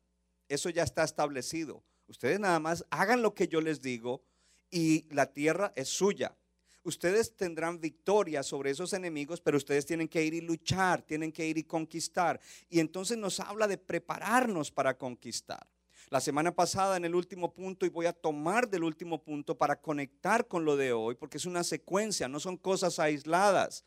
Eso 0.48 0.70
ya 0.70 0.84
está 0.84 1.02
establecido. 1.02 1.82
Ustedes 2.08 2.38
nada 2.38 2.60
más 2.60 2.84
hagan 2.90 3.22
lo 3.22 3.34
que 3.34 3.48
yo 3.48 3.60
les 3.60 3.80
digo 3.82 4.22
y 4.70 5.06
la 5.10 5.32
tierra 5.32 5.72
es 5.74 5.88
suya. 5.88 6.36
Ustedes 6.84 7.34
tendrán 7.34 7.80
victoria 7.80 8.44
sobre 8.44 8.70
esos 8.70 8.92
enemigos, 8.92 9.40
pero 9.40 9.56
ustedes 9.56 9.86
tienen 9.86 10.06
que 10.06 10.22
ir 10.22 10.34
y 10.34 10.40
luchar, 10.40 11.02
tienen 11.02 11.32
que 11.32 11.44
ir 11.44 11.58
y 11.58 11.64
conquistar. 11.64 12.38
Y 12.68 12.78
entonces 12.78 13.18
nos 13.18 13.40
habla 13.40 13.66
de 13.66 13.78
prepararnos 13.78 14.70
para 14.70 14.96
conquistar. 14.96 15.66
La 16.08 16.20
semana 16.20 16.54
pasada 16.54 16.96
en 16.96 17.04
el 17.04 17.16
último 17.16 17.52
punto, 17.52 17.84
y 17.84 17.88
voy 17.88 18.06
a 18.06 18.12
tomar 18.12 18.68
del 18.68 18.84
último 18.84 19.22
punto 19.22 19.58
para 19.58 19.80
conectar 19.80 20.46
con 20.46 20.64
lo 20.64 20.76
de 20.76 20.92
hoy, 20.92 21.16
porque 21.16 21.38
es 21.38 21.46
una 21.46 21.64
secuencia, 21.64 22.28
no 22.28 22.38
son 22.38 22.56
cosas 22.56 23.00
aisladas. 23.00 23.84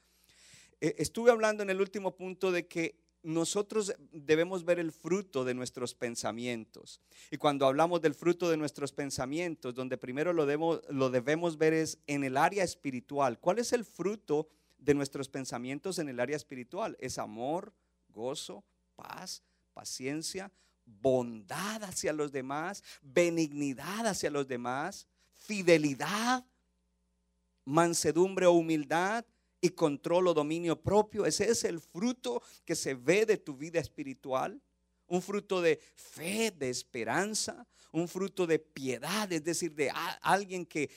Eh, 0.81 0.95
estuve 0.97 1.31
hablando 1.31 1.63
en 1.63 1.69
el 1.69 1.79
último 1.79 2.15
punto 2.15 2.51
de 2.51 2.67
que 2.67 2.95
nosotros 3.23 3.93
debemos 4.11 4.63
ver 4.65 4.79
el 4.79 4.91
fruto 4.91 5.45
de 5.45 5.53
nuestros 5.53 5.93
pensamientos. 5.93 7.01
Y 7.31 7.37
cuando 7.37 7.65
hablamos 7.65 8.01
del 8.01 8.15
fruto 8.15 8.49
de 8.49 8.57
nuestros 8.57 8.91
pensamientos, 8.91 9.75
donde 9.75 9.97
primero 9.97 10.33
lo 10.33 10.45
debemos 10.45 11.57
ver 11.57 11.73
es 11.73 11.99
en 12.07 12.23
el 12.23 12.37
área 12.37 12.63
espiritual. 12.63 13.39
¿Cuál 13.39 13.59
es 13.59 13.73
el 13.73 13.83
fruto 13.85 14.47
de 14.77 14.93
nuestros 14.93 15.27
pensamientos 15.27 15.99
en 15.99 16.07
el 16.09 16.19
área 16.19 16.37
espiritual? 16.37 16.95
Es 16.99 17.17
amor, 17.17 17.73
gozo, 18.09 18.63
paz, 18.95 19.43
paciencia, 19.73 20.51
bondad 21.01 21.83
hacia 21.83 22.13
los 22.13 22.31
demás, 22.31 22.83
benignidad 23.01 24.07
hacia 24.07 24.29
los 24.29 24.47
demás, 24.47 25.07
fidelidad, 25.35 26.45
mansedumbre 27.65 28.45
o 28.45 28.53
humildad, 28.53 29.25
y 29.61 29.69
control 29.69 30.27
o 30.27 30.33
dominio 30.33 30.79
propio. 30.81 31.25
Ese 31.25 31.49
es 31.49 31.63
el 31.63 31.79
fruto 31.79 32.41
que 32.65 32.75
se 32.75 32.93
ve 32.93 33.25
de 33.25 33.37
tu 33.37 33.55
vida 33.55 33.79
espiritual. 33.79 34.61
Un 35.07 35.21
fruto 35.21 35.61
de 35.61 35.79
fe, 35.95 36.51
de 36.51 36.69
esperanza, 36.69 37.65
un 37.91 38.07
fruto 38.07 38.45
de 38.45 38.59
piedad, 38.59 39.31
es 39.33 39.43
decir, 39.43 39.73
de 39.73 39.91
alguien 40.21 40.65
que 40.65 40.89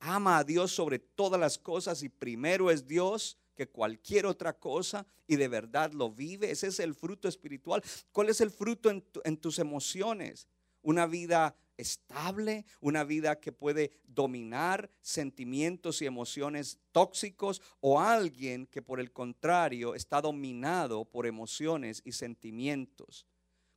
ama 0.00 0.38
a 0.38 0.44
Dios 0.44 0.72
sobre 0.72 0.98
todas 0.98 1.40
las 1.40 1.56
cosas 1.56 2.02
y 2.02 2.08
primero 2.08 2.70
es 2.70 2.86
Dios 2.86 3.38
que 3.60 3.68
cualquier 3.68 4.24
otra 4.24 4.54
cosa 4.54 5.04
y 5.26 5.36
de 5.36 5.46
verdad 5.46 5.92
lo 5.92 6.10
vive. 6.10 6.50
Ese 6.50 6.68
es 6.68 6.80
el 6.80 6.94
fruto 6.94 7.28
espiritual. 7.28 7.84
¿Cuál 8.10 8.30
es 8.30 8.40
el 8.40 8.50
fruto 8.50 8.88
en, 8.88 9.04
en 9.22 9.36
tus 9.36 9.58
emociones? 9.58 10.48
Una 10.80 11.04
vida 11.04 11.54
estable, 11.76 12.64
una 12.80 13.04
vida 13.04 13.38
que 13.38 13.52
puede 13.52 13.92
dominar 14.04 14.90
sentimientos 15.02 16.00
y 16.00 16.06
emociones 16.06 16.78
tóxicos 16.90 17.60
o 17.80 18.00
alguien 18.00 18.66
que 18.66 18.80
por 18.80 18.98
el 18.98 19.12
contrario 19.12 19.94
está 19.94 20.22
dominado 20.22 21.04
por 21.04 21.26
emociones 21.26 22.00
y 22.06 22.12
sentimientos. 22.12 23.26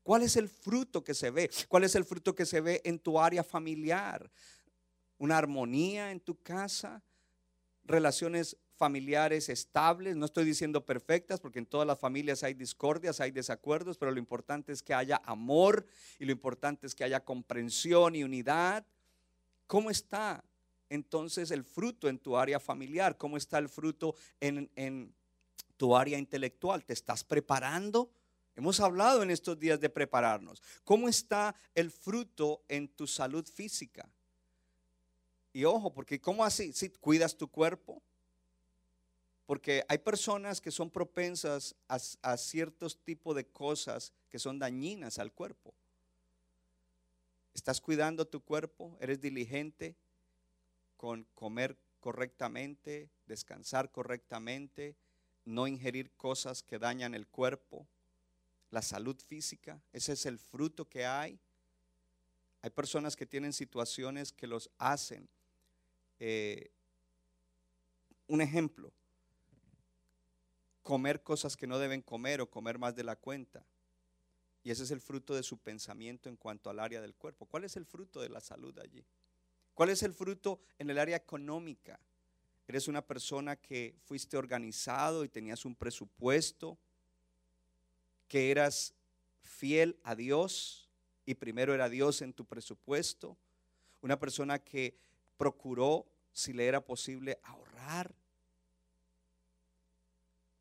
¿Cuál 0.01 0.23
es 0.23 0.37
el 0.37 0.47
fruto 0.47 1.03
que 1.03 1.13
se 1.13 1.29
ve? 1.29 1.51
¿Cuál 1.67 1.83
es 1.83 1.95
el 1.95 2.05
fruto 2.05 2.33
que 2.33 2.45
se 2.45 2.61
ve 2.61 2.79
en 2.85 2.99
tu 2.99 3.19
área 3.19 3.43
familiar? 3.43 4.31
¿Una 5.17 5.37
armonía 5.37 6.09
en 6.09 6.21
tu 6.21 6.41
casa? 6.41 7.03
¿Relaciones 7.83 8.55
familiares 8.75 9.49
estables, 9.49 10.15
no 10.15 10.25
estoy 10.25 10.45
diciendo 10.45 10.85
perfectas, 10.85 11.39
porque 11.39 11.59
en 11.59 11.65
todas 11.65 11.87
las 11.87 11.99
familias 11.99 12.43
hay 12.43 12.53
discordias, 12.53 13.19
hay 13.19 13.31
desacuerdos, 13.31 13.97
pero 13.97 14.11
lo 14.11 14.19
importante 14.19 14.71
es 14.71 14.81
que 14.81 14.93
haya 14.93 15.21
amor 15.25 15.85
y 16.19 16.25
lo 16.25 16.31
importante 16.31 16.87
es 16.87 16.95
que 16.95 17.03
haya 17.03 17.23
comprensión 17.23 18.15
y 18.15 18.23
unidad. 18.23 18.85
¿Cómo 19.67 19.89
está 19.89 20.43
entonces 20.89 21.51
el 21.51 21.63
fruto 21.63 22.09
en 22.09 22.19
tu 22.19 22.37
área 22.37 22.59
familiar? 22.59 23.17
¿Cómo 23.17 23.37
está 23.37 23.57
el 23.57 23.69
fruto 23.69 24.15
en, 24.39 25.13
tu 25.77 25.95
área 25.95 26.17
intelectual? 26.17 26.83
¿Te 26.83 26.93
estás 26.93 27.23
preparando? 27.23 28.11
Hemos 28.55 28.79
hablado 28.79 29.23
en 29.23 29.31
estos 29.31 29.57
días 29.59 29.79
de 29.79 29.89
prepararnos. 29.89 30.61
¿Cómo 30.83 31.09
está 31.09 31.55
el 31.73 31.89
fruto 31.89 32.63
en 32.67 32.87
tu 32.87 33.07
salud 33.07 33.45
física? 33.47 34.07
Y 35.51 35.65
ojo, 35.65 35.93
porque 35.93 36.19
¿cómo 36.19 36.43
así? 36.43 36.73
Si 36.73 36.89
cuidas 36.89 37.35
tu 37.35 37.47
cuerpo, 37.47 38.01
porque 39.45 39.83
hay 39.87 39.97
personas 39.97 40.61
que 40.61 40.71
son 40.71 40.89
propensas 40.89 41.75
a, 41.87 42.37
ciertos 42.37 42.97
tipos 42.97 43.35
de 43.35 43.45
cosas 43.45 44.13
que 44.29 44.39
son 44.39 44.57
dañinas 44.57 45.19
al 45.19 45.31
cuerpo. 45.31 45.73
¿Estás 47.53 47.81
cuidando 47.81 48.25
tu 48.25 48.41
cuerpo? 48.41 48.97
¿Eres 48.99 49.19
diligente 49.19 49.95
con 50.97 51.25
comer 51.35 51.77
correctamente, 51.99 53.09
descansar 53.27 53.91
correctamente, 53.91 54.95
no 55.45 55.67
ingerir 55.67 56.09
cosas 56.11 56.63
que 56.63 56.79
dañan 56.79 57.13
el 57.13 57.27
cuerpo? 57.27 57.85
La 58.71 58.81
salud 58.81 59.19
física, 59.27 59.79
ese 59.91 60.13
es 60.13 60.25
el 60.25 60.39
fruto 60.39 60.85
que 60.85 61.05
hay. 61.05 61.37
Hay 62.61 62.69
personas 62.69 63.15
que 63.15 63.25
tienen 63.25 63.51
situaciones 63.51 64.31
que 64.31 64.47
los 64.47 64.69
hacen. 64.77 65.27
Eh, 66.19 66.71
un 68.27 68.41
ejemplo, 68.41 68.91
comer 70.83 71.23
cosas 71.23 71.57
que 71.57 71.65
no 71.65 71.79
deben 71.79 72.01
comer 72.01 72.41
o 72.41 72.49
comer 72.49 72.77
más 72.77 72.95
de 72.95 73.03
la 73.03 73.15
cuenta. 73.15 73.65
Y 74.63 74.71
ese 74.71 74.83
es 74.83 74.91
el 74.91 75.01
fruto 75.01 75.33
de 75.33 75.43
su 75.43 75.57
pensamiento 75.57 76.29
en 76.29 76.37
cuanto 76.37 76.69
al 76.69 76.79
área 76.79 77.01
del 77.01 77.15
cuerpo. 77.15 77.45
¿Cuál 77.45 77.63
es 77.63 77.75
el 77.75 77.85
fruto 77.85 78.21
de 78.21 78.29
la 78.29 78.39
salud 78.39 78.77
allí? 78.79 79.03
¿Cuál 79.73 79.89
es 79.89 80.03
el 80.03 80.13
fruto 80.13 80.59
en 80.77 80.89
el 80.89 80.99
área 80.99 81.17
económica? 81.17 81.99
Eres 82.67 82.87
una 82.87 83.01
persona 83.01 83.55
que 83.55 83.95
fuiste 84.05 84.37
organizado 84.37 85.23
y 85.23 85.29
tenías 85.29 85.65
un 85.65 85.75
presupuesto, 85.75 86.77
que 88.27 88.51
eras 88.51 88.93
fiel 89.41 89.97
a 90.03 90.15
Dios 90.15 90.89
y 91.25 91.35
primero 91.35 91.73
era 91.73 91.89
Dios 91.89 92.21
en 92.21 92.33
tu 92.33 92.45
presupuesto. 92.45 93.37
Una 94.01 94.17
persona 94.17 94.59
que 94.59 94.95
procuró, 95.37 96.05
si 96.31 96.53
le 96.53 96.65
era 96.65 96.79
posible, 96.79 97.39
ahorrar 97.43 98.13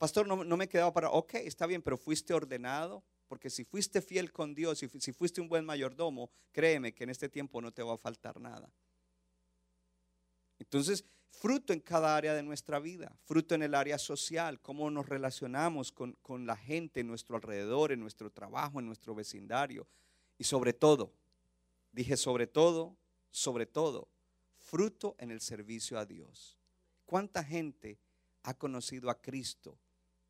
Pastor, 0.03 0.27
no, 0.27 0.57
me 0.57 0.69
quedaba 0.69 0.93
para, 0.93 1.11
ok, 1.11 1.35
está 1.35 1.65
bien, 1.65 1.81
pero 1.81 1.97
fuiste 1.97 2.35
ordenado, 2.35 3.05
porque 3.29 3.49
si 3.49 3.63
fuiste 3.63 4.03
fiel 4.03 4.33
con 4.33 4.53
Dios, 4.53 4.83
y 4.83 4.89
si 4.89 5.13
fuiste 5.13 5.41
un 5.41 5.49
buen 5.49 5.65
mayordomo, 5.65 6.29
créeme 6.51 6.93
que 6.93 7.05
en 7.05 7.11
este 7.11 7.29
tiempo 7.29 7.61
no 7.63 7.73
te 7.73 7.85
va 7.85 7.95
a 7.95 7.97
faltar 7.97 8.41
nada. 8.41 8.69
Entonces, 10.59 11.05
fruto 11.31 11.73
en 11.73 11.79
cada 11.79 12.17
área 12.17 12.35
de 12.35 12.43
nuestra 12.43 12.81
vida, 12.81 13.17
fruto 13.27 13.55
en 13.55 13.63
el 13.63 13.77
área 13.77 13.97
social, 13.97 14.61
cómo 14.61 14.91
nos 14.91 15.09
relacionamos 15.09 15.93
con, 15.93 16.15
con 16.15 16.47
la 16.47 16.57
gente 16.57 16.99
en 16.99 17.07
nuestro 17.07 17.37
alrededor, 17.37 17.93
en 17.93 18.01
nuestro 18.01 18.29
trabajo, 18.29 18.81
en 18.81 18.87
nuestro 18.87 19.15
vecindario. 19.15 19.87
Y 20.37 20.43
sobre 20.43 20.73
todo, 20.73 21.13
dije 21.93 22.17
sobre 22.17 22.49
todo, 22.49 22.97
sobre 23.31 23.67
todo, 23.67 24.09
fruto 24.59 25.15
en 25.21 25.31
el 25.31 25.41
servicio 25.41 25.97
a 25.97 26.05
Dios. 26.07 26.59
¿Cuánta 27.07 27.45
gente 27.45 28.01
ha 28.43 28.55
conocido 28.55 29.09
a 29.09 29.23
Cristo 29.23 29.79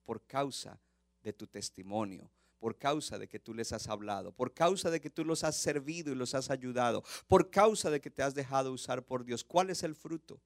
por 0.05 0.25
causa 0.27 0.79
de 1.23 1.33
tu 1.33 1.47
testimonio, 1.47 2.31
por 2.59 2.79
causa 2.79 3.19
de 3.19 3.29
que 3.29 3.39
tú 3.39 3.55
les 3.55 3.73
has 3.73 3.89
hablado, 3.89 4.33
por 4.33 4.55
causa 4.55 4.91
de 4.91 5.01
que 5.01 5.11
tú 5.11 5.25
los 5.25 5.45
has 5.45 5.57
servido 5.57 6.13
y 6.13 6.15
los 6.15 6.35
has 6.35 6.51
ayudado, 6.51 7.03
por 7.27 7.51
causa 7.51 7.91
de 7.91 8.01
que 8.01 8.11
te 8.11 8.23
has 8.23 8.35
dejado 8.35 8.73
usar 8.73 9.05
por 9.05 9.25
Dios. 9.25 9.45
¿Cuál 9.45 9.71
es 9.71 9.83
el 9.83 9.95
fruto? 9.95 10.41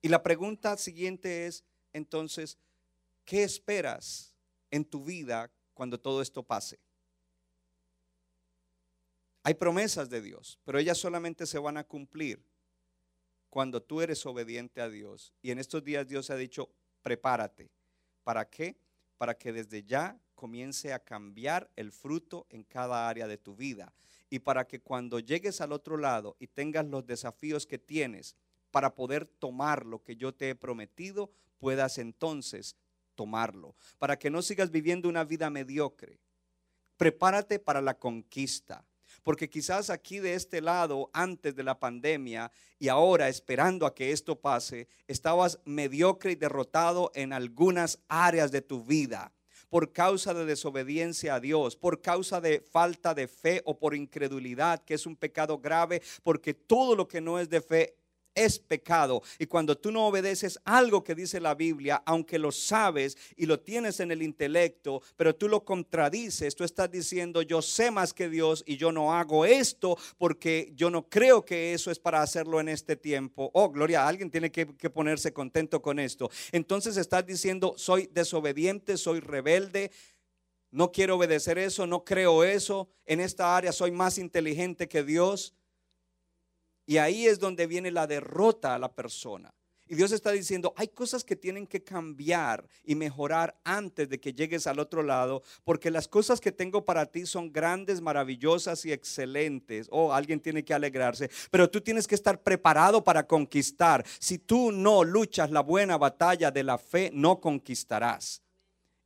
Y 0.00 0.08
la 0.08 0.22
pregunta 0.22 0.76
siguiente 0.76 1.46
es, 1.46 1.64
entonces, 1.92 2.58
¿qué 3.24 3.44
esperas 3.44 4.34
en 4.70 4.84
tu 4.84 5.04
vida 5.04 5.50
cuando 5.74 5.98
todo 5.98 6.22
esto 6.22 6.42
pase? 6.42 6.78
Hay 9.44 9.54
promesas 9.54 10.08
de 10.08 10.20
Dios, 10.20 10.58
pero 10.64 10.78
ellas 10.78 10.98
solamente 10.98 11.46
se 11.46 11.58
van 11.58 11.76
a 11.76 11.84
cumplir 11.84 12.44
cuando 13.50 13.82
tú 13.82 14.00
eres 14.00 14.24
obediente 14.24 14.80
a 14.80 14.88
Dios. 14.88 15.32
Y 15.42 15.50
en 15.50 15.58
estos 15.58 15.82
días 15.84 16.06
Dios 16.06 16.30
ha 16.30 16.36
dicho, 16.36 16.70
prepárate. 17.02 17.70
¿Para 18.24 18.48
qué? 18.48 18.76
Para 19.18 19.36
que 19.36 19.52
desde 19.52 19.82
ya 19.82 20.18
comience 20.34 20.92
a 20.92 20.98
cambiar 20.98 21.70
el 21.76 21.92
fruto 21.92 22.46
en 22.50 22.64
cada 22.64 23.08
área 23.08 23.28
de 23.28 23.38
tu 23.38 23.54
vida. 23.54 23.92
Y 24.28 24.40
para 24.40 24.66
que 24.66 24.80
cuando 24.80 25.20
llegues 25.20 25.60
al 25.60 25.72
otro 25.72 25.96
lado 25.96 26.36
y 26.38 26.46
tengas 26.46 26.86
los 26.86 27.06
desafíos 27.06 27.66
que 27.66 27.78
tienes 27.78 28.34
para 28.70 28.94
poder 28.94 29.26
tomar 29.26 29.84
lo 29.84 30.02
que 30.02 30.16
yo 30.16 30.34
te 30.34 30.50
he 30.50 30.54
prometido, 30.54 31.30
puedas 31.58 31.98
entonces 31.98 32.76
tomarlo. 33.14 33.76
Para 33.98 34.18
que 34.18 34.30
no 34.30 34.42
sigas 34.42 34.70
viviendo 34.70 35.08
una 35.08 35.24
vida 35.24 35.50
mediocre. 35.50 36.18
Prepárate 36.96 37.58
para 37.58 37.80
la 37.80 37.98
conquista. 37.98 38.84
Porque 39.22 39.50
quizás 39.50 39.90
aquí 39.90 40.18
de 40.18 40.34
este 40.34 40.60
lado, 40.60 41.10
antes 41.12 41.54
de 41.54 41.62
la 41.62 41.78
pandemia 41.78 42.50
y 42.78 42.88
ahora 42.88 43.28
esperando 43.28 43.86
a 43.86 43.94
que 43.94 44.12
esto 44.12 44.40
pase, 44.40 44.88
estabas 45.06 45.58
mediocre 45.64 46.32
y 46.32 46.36
derrotado 46.36 47.10
en 47.14 47.32
algunas 47.32 47.98
áreas 48.08 48.50
de 48.50 48.62
tu 48.62 48.84
vida 48.84 49.32
por 49.72 49.90
causa 49.90 50.34
de 50.34 50.44
desobediencia 50.44 51.36
a 51.36 51.40
Dios, 51.40 51.76
por 51.76 52.02
causa 52.02 52.42
de 52.42 52.60
falta 52.60 53.14
de 53.14 53.26
fe 53.26 53.62
o 53.64 53.78
por 53.78 53.94
incredulidad, 53.94 54.84
que 54.84 54.92
es 54.92 55.06
un 55.06 55.16
pecado 55.16 55.60
grave, 55.60 56.02
porque 56.22 56.52
todo 56.52 56.94
lo 56.94 57.08
que 57.08 57.22
no 57.22 57.38
es 57.38 57.48
de 57.48 57.62
fe 57.62 57.96
es 58.34 58.58
pecado. 58.58 59.22
Y 59.38 59.46
cuando 59.46 59.76
tú 59.76 59.90
no 59.90 60.06
obedeces 60.06 60.58
algo 60.64 61.04
que 61.04 61.14
dice 61.14 61.40
la 61.40 61.54
Biblia, 61.54 62.02
aunque 62.06 62.38
lo 62.38 62.52
sabes 62.52 63.16
y 63.36 63.46
lo 63.46 63.60
tienes 63.60 64.00
en 64.00 64.10
el 64.10 64.22
intelecto, 64.22 65.02
pero 65.16 65.34
tú 65.34 65.48
lo 65.48 65.64
contradices, 65.64 66.54
tú 66.54 66.64
estás 66.64 66.90
diciendo, 66.90 67.42
yo 67.42 67.62
sé 67.62 67.90
más 67.90 68.12
que 68.12 68.28
Dios 68.28 68.62
y 68.66 68.76
yo 68.76 68.92
no 68.92 69.14
hago 69.14 69.44
esto 69.44 69.96
porque 70.18 70.72
yo 70.74 70.90
no 70.90 71.08
creo 71.08 71.44
que 71.44 71.74
eso 71.74 71.90
es 71.90 71.98
para 71.98 72.22
hacerlo 72.22 72.60
en 72.60 72.68
este 72.68 72.96
tiempo. 72.96 73.50
Oh, 73.54 73.70
gloria, 73.70 74.06
alguien 74.06 74.30
tiene 74.30 74.50
que, 74.50 74.66
ponerse 74.66 75.32
contento 75.32 75.80
con 75.80 75.98
esto. 75.98 76.30
Entonces 76.50 76.96
estás 76.96 77.26
diciendo, 77.26 77.74
soy 77.76 78.08
desobediente, 78.12 78.96
soy 78.96 79.20
rebelde. 79.20 79.90
No 80.70 80.90
quiero 80.90 81.16
obedecer 81.16 81.58
eso, 81.58 81.86
no 81.86 82.04
creo 82.04 82.44
eso. 82.44 82.88
En 83.04 83.20
esta 83.20 83.56
área 83.56 83.72
soy 83.72 83.90
más 83.90 84.18
inteligente 84.18 84.88
que 84.88 85.02
Dios. 85.02 85.54
Y 86.92 86.98
ahí 86.98 87.26
es 87.26 87.38
donde 87.38 87.66
viene 87.66 87.90
la 87.90 88.06
derrota 88.06 88.74
a 88.74 88.78
la 88.78 88.92
persona. 88.92 89.54
Y 89.88 89.94
Dios 89.94 90.12
está 90.12 90.30
diciendo, 90.30 90.74
hay 90.76 90.88
cosas 90.88 91.24
que 91.24 91.36
tienen 91.36 91.66
que 91.66 91.82
cambiar 91.82 92.68
y 92.84 92.94
mejorar 92.94 93.58
antes 93.64 94.10
de 94.10 94.20
que 94.20 94.34
llegues 94.34 94.66
al 94.66 94.78
otro 94.78 95.02
lado, 95.02 95.42
porque 95.64 95.90
las 95.90 96.06
cosas 96.06 96.38
que 96.38 96.52
tengo 96.52 96.84
para 96.84 97.06
ti 97.06 97.24
son 97.24 97.50
grandes, 97.50 98.02
maravillosas 98.02 98.84
y 98.84 98.92
excelentes. 98.92 99.88
Oh, 99.90 100.12
alguien 100.12 100.38
tiene 100.38 100.66
que 100.66 100.74
alegrarse, 100.74 101.30
pero 101.50 101.70
tú 101.70 101.80
tienes 101.80 102.06
que 102.06 102.14
estar 102.14 102.42
preparado 102.42 103.02
para 103.02 103.26
conquistar. 103.26 104.04
Si 104.18 104.36
tú 104.36 104.70
no 104.70 105.02
luchas 105.02 105.50
la 105.50 105.62
buena 105.62 105.96
batalla 105.96 106.50
de 106.50 106.62
la 106.62 106.76
fe, 106.76 107.10
no 107.14 107.40
conquistarás. 107.40 108.42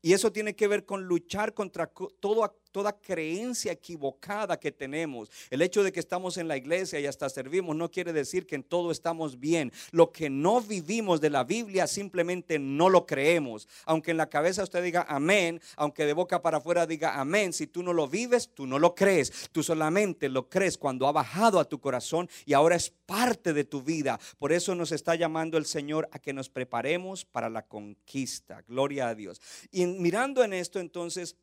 Y 0.02 0.12
eso 0.12 0.30
tiene 0.30 0.54
que 0.54 0.68
ver 0.68 0.84
con 0.84 1.04
luchar 1.04 1.54
contra 1.54 1.90
todo, 2.20 2.60
toda 2.70 2.92
creencia 2.92 3.72
equivocada 3.72 4.58
que 4.58 4.72
tenemos. 4.72 5.30
El 5.50 5.62
hecho 5.62 5.82
de 5.82 5.92
que 5.92 6.00
estamos 6.00 6.36
en 6.36 6.48
la 6.48 6.56
iglesia 6.56 7.00
y 7.00 7.06
hasta 7.06 7.28
servimos 7.28 7.76
no 7.76 7.90
quiere 7.90 8.12
decir 8.12 8.46
que 8.46 8.54
en 8.56 8.62
todo 8.62 8.90
estamos 8.90 9.38
bien. 9.38 9.72
Lo 9.90 10.12
que 10.12 10.30
no 10.30 10.60
vivimos 10.60 11.20
de 11.20 11.30
la 11.30 11.44
Biblia 11.44 11.86
simplemente 11.86 12.58
no 12.58 12.88
lo 12.88 13.06
creemos. 13.06 13.68
Aunque 13.84 14.10
en 14.10 14.16
la 14.16 14.28
cabeza 14.28 14.62
usted 14.62 14.82
diga 14.82 15.06
amén, 15.08 15.60
aunque 15.76 16.06
de 16.06 16.12
boca 16.12 16.42
para 16.42 16.58
afuera 16.58 16.86
diga 16.86 17.20
amén, 17.20 17.52
si 17.52 17.66
tú 17.66 17.82
no 17.82 17.92
lo 17.92 18.08
vives, 18.08 18.50
tú 18.54 18.66
no 18.66 18.78
lo 18.78 18.94
crees. 18.94 19.50
Tú 19.52 19.62
solamente 19.62 20.28
lo 20.28 20.48
crees 20.48 20.78
cuando 20.78 21.06
ha 21.06 21.12
bajado 21.12 21.60
a 21.60 21.64
tu 21.64 21.80
corazón 21.80 22.28
y 22.44 22.52
ahora 22.52 22.76
es 22.76 22.90
parte 22.90 23.52
de 23.52 23.64
tu 23.64 23.82
vida. 23.82 24.18
Por 24.38 24.52
eso 24.52 24.74
nos 24.74 24.92
está 24.92 25.14
llamando 25.14 25.58
el 25.58 25.66
Señor 25.66 26.08
a 26.12 26.18
que 26.18 26.32
nos 26.32 26.48
preparemos 26.48 27.24
para 27.24 27.48
la 27.48 27.62
conquista. 27.62 28.62
Gloria 28.66 29.08
a 29.08 29.14
Dios. 29.14 29.40
Y 29.70 29.86
mirando 29.86 30.42
en 30.44 30.52
esto 30.52 30.80
entonces 30.80 31.36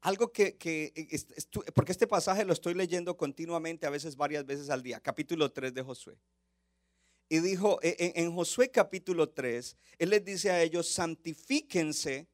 algo 0.00 0.32
que, 0.32 0.56
porque 1.74 1.92
este 1.92 2.06
pasaje 2.06 2.44
lo 2.44 2.52
estoy 2.52 2.74
leyendo 2.74 3.16
continuamente, 3.16 3.86
a 3.86 3.90
veces 3.90 4.16
varias 4.16 4.46
veces 4.46 4.70
al 4.70 4.82
día, 4.82 5.00
capítulo 5.00 5.52
3 5.52 5.74
de 5.74 5.82
Josué. 5.82 6.16
Y 7.28 7.38
dijo, 7.40 7.78
e, 7.82 7.96
e, 7.98 8.20
en, 8.22 8.34
Josué 8.34 8.70
capítulo 8.70 9.28
3, 9.28 9.76
él 9.98 10.10
les 10.10 10.24
dice 10.24 10.50
a 10.50 10.62
ellos, 10.62 10.88
santifíquense, 10.88 12.26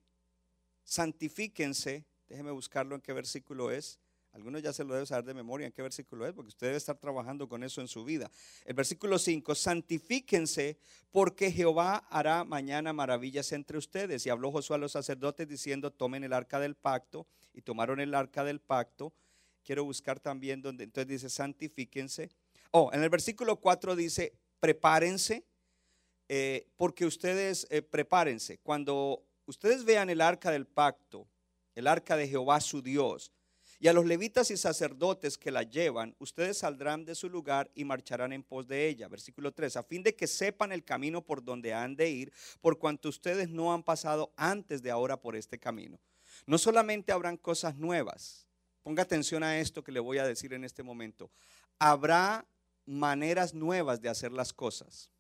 santifíquense, 0.84 2.06
déjeme 2.28 2.50
buscarlo 2.50 2.94
en 2.94 3.02
qué 3.02 3.12
versículo 3.12 3.70
es. 3.70 3.98
Algunos 4.32 4.62
ya 4.62 4.72
se 4.72 4.84
lo 4.84 4.92
deben 4.92 5.06
saber 5.06 5.24
de 5.24 5.34
memoria 5.34 5.66
en 5.66 5.72
qué 5.72 5.80
versículo 5.80 6.26
es, 6.26 6.34
porque 6.34 6.48
usted 6.48 6.66
debe 6.66 6.76
estar 6.76 6.98
trabajando 6.98 7.48
con 7.48 7.64
eso 7.64 7.80
en 7.80 7.88
su 7.88 8.04
vida. 8.04 8.30
El 8.66 8.74
versículo 8.74 9.18
5, 9.18 9.54
santifíquense 9.54 10.78
porque 11.10 11.50
Jehová 11.50 12.06
hará 12.10 12.44
mañana 12.44 12.92
maravillas 12.92 13.52
entre 13.52 13.78
ustedes. 13.78 14.26
Y 14.26 14.30
habló 14.30 14.52
Josué 14.52 14.76
a 14.76 14.78
los 14.78 14.92
sacerdotes 14.92 15.48
diciendo, 15.48 15.90
tomen 15.90 16.22
el 16.22 16.34
arca 16.34 16.60
del 16.60 16.74
pacto. 16.74 17.26
Y 17.56 17.62
tomaron 17.62 17.98
el 17.98 18.14
arca 18.14 18.44
del 18.44 18.60
pacto. 18.60 19.12
Quiero 19.64 19.82
buscar 19.82 20.20
también 20.20 20.62
donde, 20.62 20.84
entonces 20.84 21.08
dice, 21.08 21.28
santifíquense. 21.28 22.30
Oh, 22.70 22.90
en 22.92 23.02
el 23.02 23.08
versículo 23.10 23.56
4 23.56 23.96
dice, 23.96 24.32
prepárense, 24.60 25.44
eh, 26.28 26.68
porque 26.76 27.04
ustedes 27.04 27.66
eh, 27.70 27.82
prepárense. 27.82 28.58
Cuando 28.58 29.24
ustedes 29.46 29.84
vean 29.84 30.10
el 30.10 30.20
arca 30.20 30.52
del 30.52 30.66
pacto, 30.66 31.26
el 31.74 31.88
arca 31.88 32.16
de 32.16 32.28
Jehová 32.28 32.60
su 32.60 32.82
Dios, 32.82 33.32
y 33.78 33.88
a 33.88 33.92
los 33.92 34.06
levitas 34.06 34.50
y 34.50 34.56
sacerdotes 34.56 35.36
que 35.36 35.50
la 35.50 35.62
llevan, 35.62 36.14
ustedes 36.18 36.58
saldrán 36.58 37.04
de 37.04 37.14
su 37.14 37.28
lugar 37.28 37.70
y 37.74 37.84
marcharán 37.84 38.32
en 38.32 38.42
pos 38.42 38.66
de 38.66 38.88
ella. 38.88 39.06
Versículo 39.08 39.52
3, 39.52 39.76
a 39.76 39.82
fin 39.82 40.02
de 40.02 40.14
que 40.14 40.26
sepan 40.26 40.72
el 40.72 40.82
camino 40.82 41.22
por 41.22 41.44
donde 41.44 41.74
han 41.74 41.94
de 41.94 42.08
ir, 42.08 42.32
por 42.60 42.78
cuanto 42.78 43.08
ustedes 43.08 43.50
no 43.50 43.74
han 43.74 43.82
pasado 43.82 44.32
antes 44.36 44.82
de 44.82 44.90
ahora 44.90 45.20
por 45.20 45.36
este 45.36 45.58
camino. 45.58 45.98
No 46.44 46.58
solamente 46.58 47.12
habrán 47.12 47.36
cosas 47.36 47.76
nuevas, 47.76 48.46
ponga 48.82 49.02
atención 49.02 49.42
a 49.42 49.58
esto 49.58 49.82
que 49.82 49.92
le 49.92 50.00
voy 50.00 50.18
a 50.18 50.26
decir 50.26 50.52
en 50.52 50.64
este 50.64 50.82
momento, 50.82 51.30
habrá 51.78 52.44
maneras 52.84 53.54
nuevas 53.54 54.00
de 54.00 54.08
hacer 54.08 54.32
las 54.32 54.52
cosas. 54.52 55.10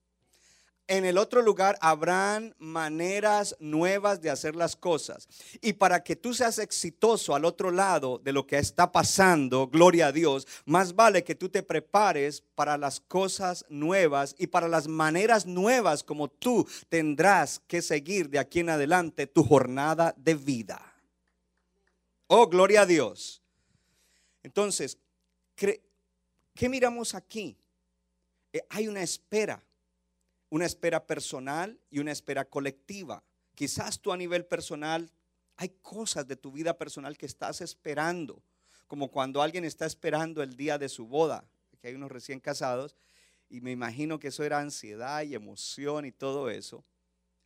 En 0.88 1.04
el 1.04 1.18
otro 1.18 1.42
lugar 1.42 1.76
habrán 1.80 2.54
maneras 2.58 3.56
nuevas 3.58 4.20
de 4.20 4.30
hacer 4.30 4.54
las 4.54 4.76
cosas. 4.76 5.26
Y 5.60 5.72
para 5.72 6.04
que 6.04 6.14
tú 6.14 6.32
seas 6.32 6.60
exitoso 6.60 7.34
al 7.34 7.44
otro 7.44 7.72
lado 7.72 8.20
de 8.22 8.32
lo 8.32 8.46
que 8.46 8.58
está 8.58 8.92
pasando, 8.92 9.66
gloria 9.66 10.08
a 10.08 10.12
Dios, 10.12 10.46
más 10.64 10.94
vale 10.94 11.24
que 11.24 11.34
tú 11.34 11.48
te 11.48 11.64
prepares 11.64 12.40
para 12.54 12.78
las 12.78 13.00
cosas 13.00 13.64
nuevas 13.68 14.36
y 14.38 14.46
para 14.46 14.68
las 14.68 14.86
maneras 14.86 15.44
nuevas 15.44 16.04
como 16.04 16.28
tú 16.28 16.68
tendrás 16.88 17.60
que 17.66 17.82
seguir 17.82 18.30
de 18.30 18.38
aquí 18.38 18.60
en 18.60 18.70
adelante 18.70 19.26
tu 19.26 19.42
jornada 19.42 20.14
de 20.16 20.36
vida. 20.36 20.95
Oh, 22.26 22.46
gloria 22.48 22.82
a 22.82 22.86
Dios. 22.86 23.42
Entonces, 24.42 24.98
¿qué 25.54 26.68
miramos 26.68 27.14
aquí? 27.14 27.56
Eh, 28.52 28.64
hay 28.70 28.88
una 28.88 29.02
espera 29.02 29.62
una 30.50 30.66
espera 30.66 31.06
personal 31.06 31.78
y 31.90 31.98
una 31.98 32.12
espera 32.12 32.44
colectiva. 32.44 33.22
Quizás 33.54 34.00
tú 34.00 34.12
a 34.12 34.16
nivel 34.16 34.44
personal 34.44 35.10
hay 35.56 35.70
cosas 35.82 36.26
de 36.26 36.36
tu 36.36 36.52
vida 36.52 36.76
personal 36.76 37.16
que 37.16 37.26
estás 37.26 37.60
esperando, 37.60 38.42
como 38.86 39.10
cuando 39.10 39.42
alguien 39.42 39.64
está 39.64 39.86
esperando 39.86 40.42
el 40.42 40.56
día 40.56 40.78
de 40.78 40.88
su 40.88 41.06
boda, 41.06 41.44
que 41.80 41.88
hay 41.88 41.94
unos 41.94 42.12
recién 42.12 42.40
casados, 42.40 42.96
y 43.48 43.60
me 43.60 43.70
imagino 43.70 44.18
que 44.18 44.28
eso 44.28 44.44
era 44.44 44.60
ansiedad 44.60 45.22
y 45.22 45.34
emoción 45.34 46.04
y 46.04 46.12
todo 46.12 46.50
eso. 46.50 46.84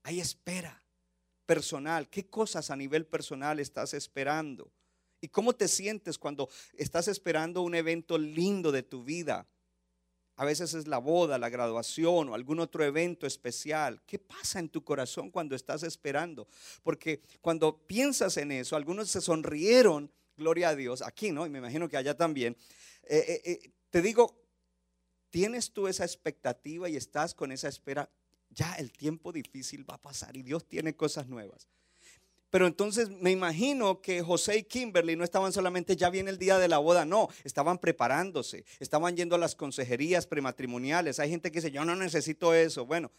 Hay 0.03 0.19
espera 0.19 0.80
personal. 1.51 2.09
¿Qué 2.09 2.29
cosas 2.29 2.71
a 2.71 2.77
nivel 2.77 3.07
personal 3.07 3.59
estás 3.59 3.93
esperando? 3.93 4.71
¿Y 5.21 5.27
cómo 5.27 5.53
te 5.53 5.67
sientes 5.67 6.17
cuando 6.17 6.49
estás 6.75 7.09
esperando 7.09 7.63
un 7.63 7.75
evento 7.75 8.19
lindo 8.19 8.71
de 8.71 8.85
tu 8.85 9.03
vida? 9.03 9.49
A 10.37 10.45
veces 10.45 10.75
es 10.75 10.87
la 10.87 10.99
boda, 10.99 11.39
la 11.39 11.49
graduación 11.49 12.29
o 12.29 12.35
algún 12.37 12.61
otro 12.61 12.85
evento 12.85 13.27
especial. 13.27 14.01
¿Qué 14.07 14.21
pasa 14.21 14.61
en 14.61 14.69
tu 14.69 14.85
corazón 14.85 15.29
cuando 15.33 15.57
estás 15.57 15.83
esperando? 15.83 16.47
Porque 16.85 17.21
cuando 17.41 17.85
piensas 17.85 18.37
en 18.37 18.53
eso, 18.53 18.77
algunos 18.77 19.11
se 19.11 19.21
sonrieron, 19.21 20.09
gloria 20.37 20.69
a 20.69 20.77
Dios, 20.77 21.03
aquí, 21.03 21.33
¿no? 21.33 21.47
Y 21.47 21.51
me 21.51 21.59
imagino 21.59 21.89
que 21.89 21.97
allá 21.97 22.17
también. 22.17 22.57
Eh, 23.03 23.25
eh, 23.27 23.43
eh, 23.45 23.73
te 23.91 24.01
digo, 24.03 24.41
¿tienes 25.31 25.73
tú 25.73 25.89
esa 25.89 26.05
expectativa 26.05 26.89
y 26.89 26.95
estás 26.95 27.35
con 27.35 27.51
esa 27.51 27.67
espera? 27.67 28.09
Ya 28.51 28.75
el 28.75 28.93
tiempo 28.93 29.33
difícil 29.33 29.89
va 29.89 29.95
a 29.95 30.03
pasar 30.03 30.37
y 30.37 30.43
Dios 30.43 30.67
tiene 30.67 30.95
cosas 30.95 31.29
nuevas. 31.29 31.69
Pero 32.51 32.67
entonces 32.67 33.11
me 33.11 33.31
imagino 33.31 34.03
que 34.03 34.23
José 34.23 34.59
y 34.59 34.63
Kimberly 34.65 35.15
no 35.15 35.23
estaban 35.23 35.53
solamente 35.53 35.95
ya 35.97 36.11
viene 36.11 36.31
el 36.31 36.39
día 36.39 36.59
de 36.59 36.67
la 36.67 36.79
boda, 36.79 37.05
no, 37.05 37.29
estaban 37.45 37.79
preparándose, 37.79 38.65
estaban 38.81 39.17
yendo 39.17 39.37
a 39.37 39.39
las 39.39 39.55
consejerías 39.55 40.27
prematrimoniales. 40.27 41.21
Hay 41.21 41.31
gente 41.31 41.53
que 41.53 41.61
dice, 41.61 41.71
yo 41.71 41.85
no 41.85 41.95
necesito 41.95 42.53
eso. 42.53 42.87
Bueno, 42.87 43.13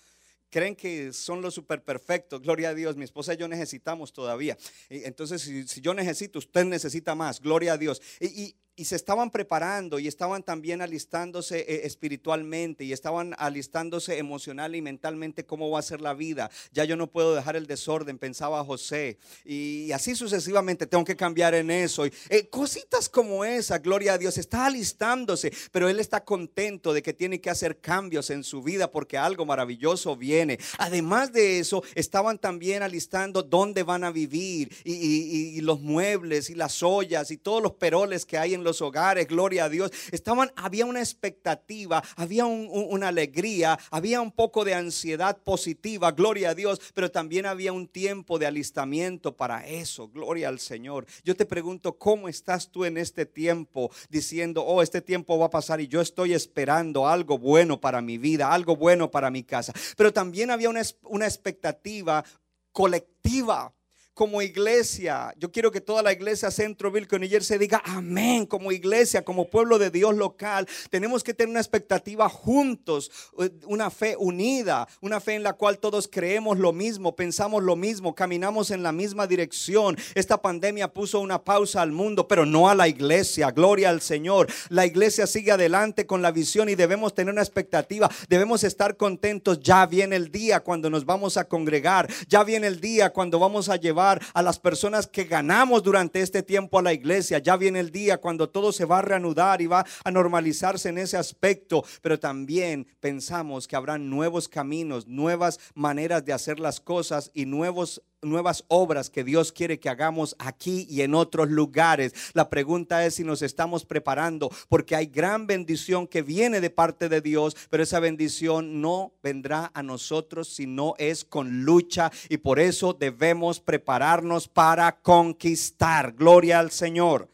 creen 0.49 0.75
que 0.75 1.13
son 1.13 1.41
los 1.41 1.53
super 1.53 1.81
perfectos, 1.81 2.41
gloria 2.41 2.69
a 2.69 2.73
Dios, 2.73 2.97
mi 2.97 3.05
esposa 3.05 3.33
y 3.33 3.37
yo 3.37 3.47
necesitamos 3.47 4.11
todavía. 4.11 4.57
Entonces, 4.89 5.41
si, 5.41 5.79
yo 5.79 5.93
necesito, 5.93 6.39
usted 6.39 6.65
necesita 6.65 7.15
más, 7.15 7.39
gloria 7.39 7.73
a 7.73 7.77
Dios. 7.77 8.01
y, 8.19 8.27
y 8.27 8.55
se 8.85 8.95
estaban 8.95 9.31
preparando 9.31 9.99
y 9.99 10.07
estaban 10.07 10.43
también 10.43 10.81
alistándose 10.81 11.59
eh, 11.59 11.81
espiritualmente 11.85 12.83
y 12.83 12.93
estaban 12.93 13.35
alistándose 13.37 14.17
emocional 14.17 14.75
y 14.75 14.81
mentalmente 14.81 15.45
cómo 15.45 15.69
va 15.69 15.79
a 15.79 15.83
ser 15.83 16.01
la 16.01 16.13
vida. 16.13 16.49
Ya 16.71 16.85
yo 16.85 16.95
no 16.95 17.07
puedo 17.07 17.35
dejar 17.35 17.55
el 17.55 17.67
desorden, 17.67 18.17
pensaba 18.17 18.63
José. 18.63 19.17
Y 19.45 19.91
así 19.91 20.15
sucesivamente 20.15 20.87
tengo 20.87 21.03
que 21.03 21.15
cambiar 21.15 21.53
en 21.53 21.71
eso. 21.71 22.05
Y, 22.05 22.13
eh, 22.29 22.47
cositas 22.49 23.09
como 23.09 23.45
esa, 23.45 23.79
gloria 23.79 24.13
a 24.13 24.17
Dios, 24.17 24.37
está 24.37 24.65
alistándose, 24.65 25.51
pero 25.71 25.89
él 25.89 25.99
está 25.99 26.23
contento 26.23 26.93
de 26.93 27.01
que 27.01 27.13
tiene 27.13 27.41
que 27.41 27.49
hacer 27.49 27.79
cambios 27.79 28.29
en 28.29 28.43
su 28.43 28.61
vida 28.61 28.91
porque 28.91 29.17
algo 29.17 29.45
maravilloso 29.45 30.15
viene. 30.15 30.59
Además 30.77 31.33
de 31.33 31.59
eso, 31.59 31.83
estaban 31.95 32.37
también 32.37 32.83
alistando 32.83 33.43
dónde 33.43 33.83
van 33.83 34.03
a 34.03 34.11
vivir 34.11 34.73
y, 34.83 35.57
y 35.57 35.61
los 35.61 35.81
muebles 35.81 36.49
y 36.49 36.55
las 36.55 36.81
ollas 36.83 37.31
y 37.31 37.37
todos 37.37 37.61
los 37.61 37.73
peroles 37.73 38.25
que 38.25 38.37
hay 38.37 38.53
en 38.53 38.63
los 38.63 38.70
hogares, 38.79 39.27
gloria 39.27 39.65
a 39.65 39.69
Dios. 39.69 39.91
Estaban, 40.11 40.51
había 40.55 40.85
una 40.85 40.99
expectativa, 40.99 42.03
había 42.15 42.45
un- 42.45 42.69
un- 42.71 42.85
una 42.91 43.07
alegría, 43.07 43.79
había 43.89 44.21
un 44.21 44.31
poco 44.31 44.63
de 44.63 44.75
ansiedad 44.75 45.37
positiva, 45.43 46.11
gloria 46.11 46.51
a 46.51 46.55
Dios, 46.55 46.79
pero 46.93 47.09
también 47.09 47.47
había 47.47 47.73
un 47.73 47.87
tiempo 47.87 48.37
de 48.37 48.45
alistamiento 48.45 49.35
para 49.35 49.67
eso, 49.67 50.07
gloria 50.07 50.47
al 50.47 50.59
Señor. 50.59 51.05
Yo 51.23 51.35
te 51.35 51.45
pregunto, 51.45 51.97
¿cómo 51.97 52.29
estás 52.29 52.69
tú 52.71 52.85
en 52.85 52.97
este 52.97 53.25
tiempo 53.25 53.89
diciendo, 54.09 54.63
oh, 54.63 54.81
este 54.83 55.01
tiempo 55.01 55.39
va 55.39 55.47
a 55.47 55.49
pasar 55.49 55.81
y 55.81 55.87
yo 55.87 55.99
estoy 56.01 56.33
esperando 56.33 57.07
algo 57.07 57.39
bueno 57.39 57.81
para 57.81 58.01
mi 58.01 58.19
vida, 58.19 58.53
algo 58.53 58.75
bueno 58.75 59.09
para 59.09 59.31
mi 59.31 59.43
casa? 59.43 59.73
Pero 59.97 60.13
también 60.13 60.51
había 60.51 60.69
una, 60.69 60.83
una 61.03 61.25
expectativa 61.25 62.23
colectiva. 62.71 63.73
Como 64.13 64.41
iglesia, 64.41 65.33
yo 65.37 65.53
quiero 65.53 65.71
que 65.71 65.79
toda 65.79 66.03
la 66.03 66.11
iglesia 66.11 66.51
Centroville 66.51 67.07
con 67.07 67.23
ayer 67.23 67.45
se 67.45 67.57
diga 67.57 67.81
amén. 67.85 68.45
Como 68.45 68.73
iglesia, 68.73 69.23
como 69.23 69.49
pueblo 69.49 69.79
de 69.79 69.89
Dios 69.89 70.13
local, 70.15 70.67
tenemos 70.89 71.23
que 71.23 71.33
tener 71.33 71.49
una 71.49 71.61
expectativa 71.61 72.27
juntos, 72.27 73.09
eh, 73.39 73.49
una 73.67 73.89
fe 73.89 74.17
unida, 74.19 74.85
una 74.99 75.21
fe 75.21 75.35
en 75.35 75.43
la 75.43 75.53
cual 75.53 75.79
todos 75.79 76.09
creemos 76.09 76.59
lo 76.59 76.73
mismo, 76.73 77.15
pensamos 77.15 77.63
lo 77.63 77.77
mismo, 77.77 78.13
caminamos 78.13 78.69
en 78.71 78.83
la 78.83 78.91
misma 78.91 79.27
dirección. 79.27 79.97
Esta 80.13 80.41
pandemia 80.41 80.89
puso 80.89 81.21
una 81.21 81.41
pausa 81.41 81.81
al 81.81 81.93
mundo, 81.93 82.27
pero 82.27 82.45
no 82.45 82.67
a 82.67 82.75
la 82.75 82.89
iglesia. 82.89 83.51
Gloria 83.51 83.89
al 83.89 84.01
Señor. 84.01 84.47
La 84.67 84.85
iglesia 84.85 85.25
sigue 85.25 85.53
adelante 85.53 86.05
con 86.05 86.21
la 86.21 86.31
visión 86.31 86.67
y 86.67 86.75
debemos 86.75 87.15
tener 87.15 87.31
una 87.31 87.43
expectativa. 87.43 88.11
Debemos 88.27 88.65
estar 88.65 88.97
contentos. 88.97 89.61
Ya 89.61 89.85
viene 89.85 90.17
el 90.17 90.31
día 90.31 90.59
cuando 90.59 90.89
nos 90.89 91.05
vamos 91.05 91.37
a 91.37 91.45
congregar. 91.45 92.09
Ya 92.27 92.43
viene 92.43 92.67
el 92.67 92.81
día 92.81 93.11
cuando 93.11 93.39
vamos 93.39 93.69
a 93.69 93.77
llevar 93.77 94.00
a 94.01 94.41
las 94.41 94.59
personas 94.59 95.07
que 95.07 95.23
ganamos 95.23 95.83
durante 95.83 96.21
este 96.21 96.43
tiempo 96.43 96.79
a 96.79 96.81
la 96.81 96.93
iglesia. 96.93 97.39
Ya 97.39 97.55
viene 97.57 97.79
el 97.79 97.91
día 97.91 98.17
cuando 98.17 98.49
todo 98.49 98.71
se 98.71 98.85
va 98.85 98.99
a 98.99 99.01
reanudar 99.01 99.61
y 99.61 99.67
va 99.67 99.85
a 100.03 100.11
normalizarse 100.11 100.89
en 100.89 100.97
ese 100.97 101.17
aspecto. 101.17 101.83
Pero 102.01 102.19
también 102.19 102.87
pensamos 102.99 103.67
que 103.67 103.75
habrán 103.75 104.09
nuevos 104.09 104.47
caminos, 104.47 105.07
nuevas 105.07 105.59
maneras 105.73 106.25
de 106.25 106.33
hacer 106.33 106.59
las 106.59 106.79
cosas 106.79 107.31
y 107.33 107.45
nuevos 107.45 108.01
nuevas 108.21 108.63
obras 108.67 109.09
que 109.09 109.23
Dios 109.23 109.51
quiere 109.51 109.79
que 109.79 109.89
hagamos 109.89 110.35
aquí 110.39 110.85
y 110.89 111.01
en 111.01 111.15
otros 111.15 111.49
lugares. 111.49 112.13
La 112.33 112.49
pregunta 112.49 113.05
es 113.05 113.15
si 113.15 113.23
nos 113.23 113.41
estamos 113.41 113.85
preparando, 113.85 114.49
porque 114.69 114.95
hay 114.95 115.07
gran 115.07 115.47
bendición 115.47 116.07
que 116.07 116.21
viene 116.21 116.61
de 116.61 116.69
parte 116.69 117.09
de 117.09 117.21
Dios, 117.21 117.55
pero 117.69 117.83
esa 117.83 117.99
bendición 117.99 118.81
no 118.81 119.13
vendrá 119.23 119.71
a 119.73 119.83
nosotros 119.83 120.47
si 120.47 120.67
no 120.67 120.93
es 120.97 121.25
con 121.25 121.63
lucha 121.63 122.11
y 122.29 122.37
por 122.37 122.59
eso 122.59 122.93
debemos 122.93 123.59
prepararnos 123.59 124.47
para 124.47 125.01
conquistar. 125.01 126.13
Gloria 126.13 126.59
al 126.59 126.71
Señor. 126.71 127.29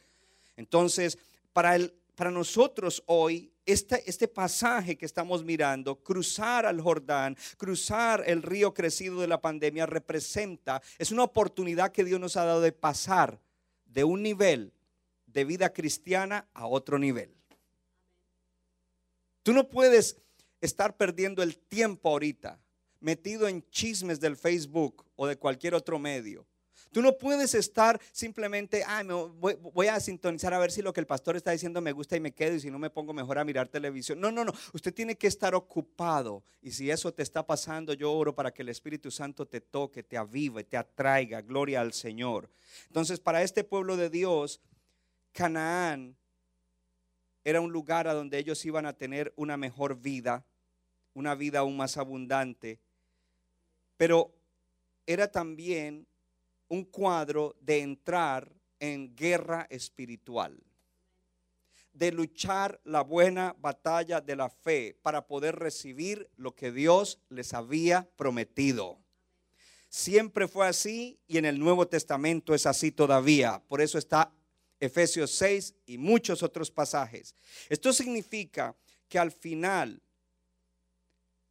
Entonces, 0.56 1.17
para 1.54 1.76
el 1.76 1.93
para 2.17 2.32
nosotros 2.32 3.04
hoy 3.06 3.52
este, 3.67 4.10
este 4.10 4.27
pasaje 4.27 4.97
que 4.97 5.06
estamos 5.06 5.43
mirando, 5.43 5.97
cruzar 5.97 6.65
al 6.65 6.82
Jordán, 6.82 7.38
cruzar 7.58 8.23
el 8.25 8.41
río 8.41 8.73
crecido 8.73 9.21
de 9.21 9.27
la 9.27 9.41
pandemia, 9.41 9.86
representa, 9.86 10.82
es 10.97 11.12
una 11.12 11.23
oportunidad 11.23 11.91
que 11.91 12.03
Dios 12.03 12.19
nos 12.19 12.38
ha 12.38 12.45
dado 12.45 12.62
de 12.62 12.71
pasar 12.71 13.39
de 13.86 14.03
un 14.03 14.23
nivel 14.23 14.73
de 15.27 15.45
vida 15.45 15.73
cristiana 15.73 16.47
a 16.53 16.65
otro 16.65 16.97
nivel. 16.97 17.36
Tú 19.43 19.53
no 19.53 19.67
puedes 19.69 20.17
estar 20.62 20.97
perdiendo 20.97 21.43
el 21.43 21.58
tiempo 21.58 22.10
ahorita 22.10 22.60
metido 22.99 23.47
en 23.47 23.67
chismes 23.69 24.19
del 24.19 24.36
Facebook 24.36 25.06
o 25.15 25.27
de 25.27 25.38
cualquier 25.38 25.75
otro 25.75 25.99
medio. 25.99 26.45
Tú 26.91 27.02
no 27.02 27.17
puedes 27.17 27.54
estar 27.54 28.00
simplemente, 28.12 28.84
ah, 28.86 29.04
me 29.04 29.13
voy, 29.13 29.56
voy, 29.56 29.88
a 29.88 30.00
sintonizar 30.00 30.54
a 30.54 30.60
ver 30.60 30.71
si 30.71 30.82
lo 30.82 30.93
que 30.93 31.00
el 31.00 31.08
pastor 31.08 31.36
está 31.36 31.52
diciendo 31.52 31.82
me 31.82 31.91
gusta 31.91 32.15
y 32.15 32.19
me 32.19 32.34
quedo 32.34 32.56
y 32.56 32.60
si 32.60 32.71
no 32.71 32.80
me 32.80 32.89
pongo 32.89 33.13
mejor 33.13 33.39
a 33.39 33.45
mirar 33.45 33.67
televisión. 33.67 34.19
No, 34.19 34.32
no, 34.32 34.45
no. 34.45 34.54
Usted 34.73 34.93
tiene 34.93 35.15
que 35.15 35.28
estar 35.28 35.56
ocupado. 35.56 36.43
Y 36.62 36.71
si 36.71 36.89
eso 36.89 37.13
te 37.13 37.23
está 37.23 37.45
pasando, 37.45 37.93
yo 37.93 38.12
oro 38.12 38.36
para 38.36 38.52
que 38.52 38.62
el 38.62 38.69
Espíritu 38.69 39.12
Santo 39.12 39.45
te 39.45 39.62
toque, 39.62 40.04
te 40.04 40.17
avive, 40.17 40.63
te 40.63 40.78
atraiga. 40.78 41.41
Gloria 41.41 41.82
al 41.82 41.93
Señor. 41.93 42.50
Entonces, 42.88 43.19
para 43.19 43.43
este 43.43 43.63
pueblo 43.63 43.97
de 43.97 44.10
Dios, 44.10 44.62
Canaán 45.32 46.15
era 47.43 47.62
un 47.62 47.71
lugar 47.71 48.08
a 48.08 48.13
donde 48.13 48.38
ellos 48.38 48.65
iban 48.65 48.86
a 48.86 48.93
tener 48.93 49.32
una 49.38 49.56
mejor 49.56 50.02
vida, 50.02 50.43
una 51.13 51.36
vida 51.36 51.60
aún 51.60 51.78
más 51.78 51.95
abundante. 51.95 52.80
Pero 53.95 54.34
era 55.06 55.32
también 55.32 56.06
un 56.69 56.84
cuadro 56.84 57.56
de 57.62 57.82
entrar 57.82 58.51
en 58.80 59.15
guerra 59.15 59.67
espiritual, 59.69 60.58
de 61.93 62.12
luchar 62.12 62.80
la 62.84 63.01
buena 63.01 63.56
batalla 63.60 64.21
de 64.21 64.36
la 64.36 64.49
fe 64.49 64.97
para 65.01 65.25
poder 65.25 65.56
recibir 65.56 66.30
lo 66.36 66.56
que 66.56 66.71
Dios 66.71 67.19
les 67.30 67.53
había 67.53 68.08
prometido. 68.15 68.99
Siempre 69.89 70.47
fue 70.47 70.67
así 70.67 71.17
y 71.27 71.38
en 71.38 71.45
el 71.45 71.60
Nuevo 71.60 71.88
Testamento 71.88 72.53
es 72.53 72.65
así 72.65 72.91
todavía. 72.91 73.63
Por 73.67 73.82
eso 73.82 73.97
está 73.97 74.32
Efesios 74.80 75.32
6 75.32 75.73
y 75.86 75.97
muchos 75.97 76.43
otros 76.43 76.69
pasajes. 76.69 77.36
Esto 77.69 77.91
significa 77.93 78.75
que 79.10 79.17
al 79.17 79.32
final 79.32 80.01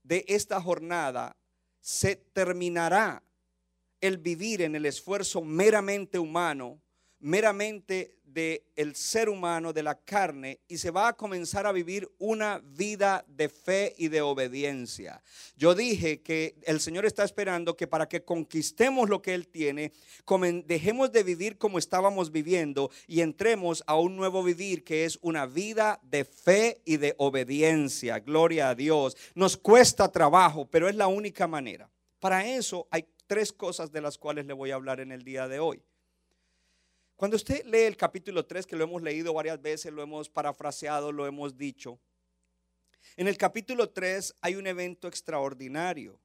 de 0.02 0.24
esta 0.28 0.60
jornada 0.60 1.36
se 1.80 2.16
terminará 2.16 3.22
el 4.00 4.18
vivir 4.18 4.62
en 4.62 4.74
el 4.74 4.86
esfuerzo 4.86 5.42
meramente 5.42 6.18
humano, 6.18 6.80
meramente 7.18 8.16
del 8.24 8.62
el 8.76 8.94
ser 8.94 9.30
humano, 9.30 9.72
de 9.72 9.82
la 9.82 9.94
carne, 9.94 10.60
y 10.68 10.76
se 10.76 10.90
va 10.90 11.08
a 11.08 11.16
comenzar 11.16 11.66
a 11.66 11.72
vivir 11.72 12.06
una 12.18 12.58
vida 12.58 13.24
de 13.26 13.48
fe 13.48 13.94
y 13.96 14.08
de 14.08 14.20
obediencia. 14.20 15.22
Yo 15.56 15.74
dije 15.74 16.20
que 16.20 16.56
el 16.64 16.80
Señor 16.80 17.06
está 17.06 17.24
esperando 17.24 17.74
que 17.76 17.86
para 17.86 18.06
que 18.06 18.22
conquistemos 18.22 19.08
lo 19.08 19.22
que 19.22 19.32
Él 19.32 19.48
tiene, 19.48 19.92
dejemos 20.66 21.12
de 21.12 21.22
vivir 21.22 21.56
como 21.56 21.78
estábamos 21.78 22.30
viviendo 22.30 22.90
y 23.06 23.22
entremos 23.22 23.82
a 23.86 23.98
un 23.98 24.16
nuevo 24.16 24.42
vivir 24.42 24.84
que 24.84 25.06
es 25.06 25.18
una 25.22 25.46
vida 25.46 25.98
de 26.02 26.26
fe 26.26 26.82
y 26.84 26.98
de 26.98 27.14
obediencia. 27.16 28.18
Gloria 28.18 28.68
a 28.68 28.74
Dios. 28.74 29.16
Nos 29.34 29.56
cuesta 29.56 30.12
trabajo, 30.12 30.68
pero 30.70 30.90
es 30.90 30.94
la 30.94 31.06
única 31.06 31.46
manera. 31.46 31.88
Para 32.20 32.46
eso 32.46 32.86
hay 32.90 33.06
tres 33.26 33.52
cosas 33.52 33.92
de 33.92 34.00
las 34.00 34.18
cuales 34.18 34.46
le 34.46 34.52
voy 34.52 34.70
a 34.70 34.76
hablar 34.76 35.00
en 35.00 35.12
el 35.12 35.22
día 35.22 35.48
de 35.48 35.58
hoy. 35.58 35.82
Cuando 37.16 37.36
usted 37.36 37.64
lee 37.64 37.84
el 37.84 37.96
capítulo 37.96 38.44
3, 38.44 38.66
que 38.66 38.76
lo 38.76 38.84
hemos 38.84 39.02
leído 39.02 39.32
varias 39.32 39.60
veces, 39.60 39.92
lo 39.92 40.02
hemos 40.02 40.28
parafraseado, 40.28 41.12
lo 41.12 41.26
hemos 41.26 41.56
dicho, 41.56 41.98
en 43.16 43.28
el 43.28 43.38
capítulo 43.38 43.90
3 43.90 44.34
hay 44.40 44.56
un 44.56 44.66
evento 44.66 45.08
extraordinario. 45.08 46.20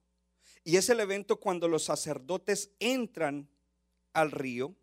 Y 0.64 0.76
es 0.76 0.88
el 0.90 1.00
evento 1.00 1.40
cuando 1.40 1.68
los 1.68 1.84
sacerdotes 1.84 2.70
entran 2.78 3.48
al 4.12 4.30
río. 4.30 4.74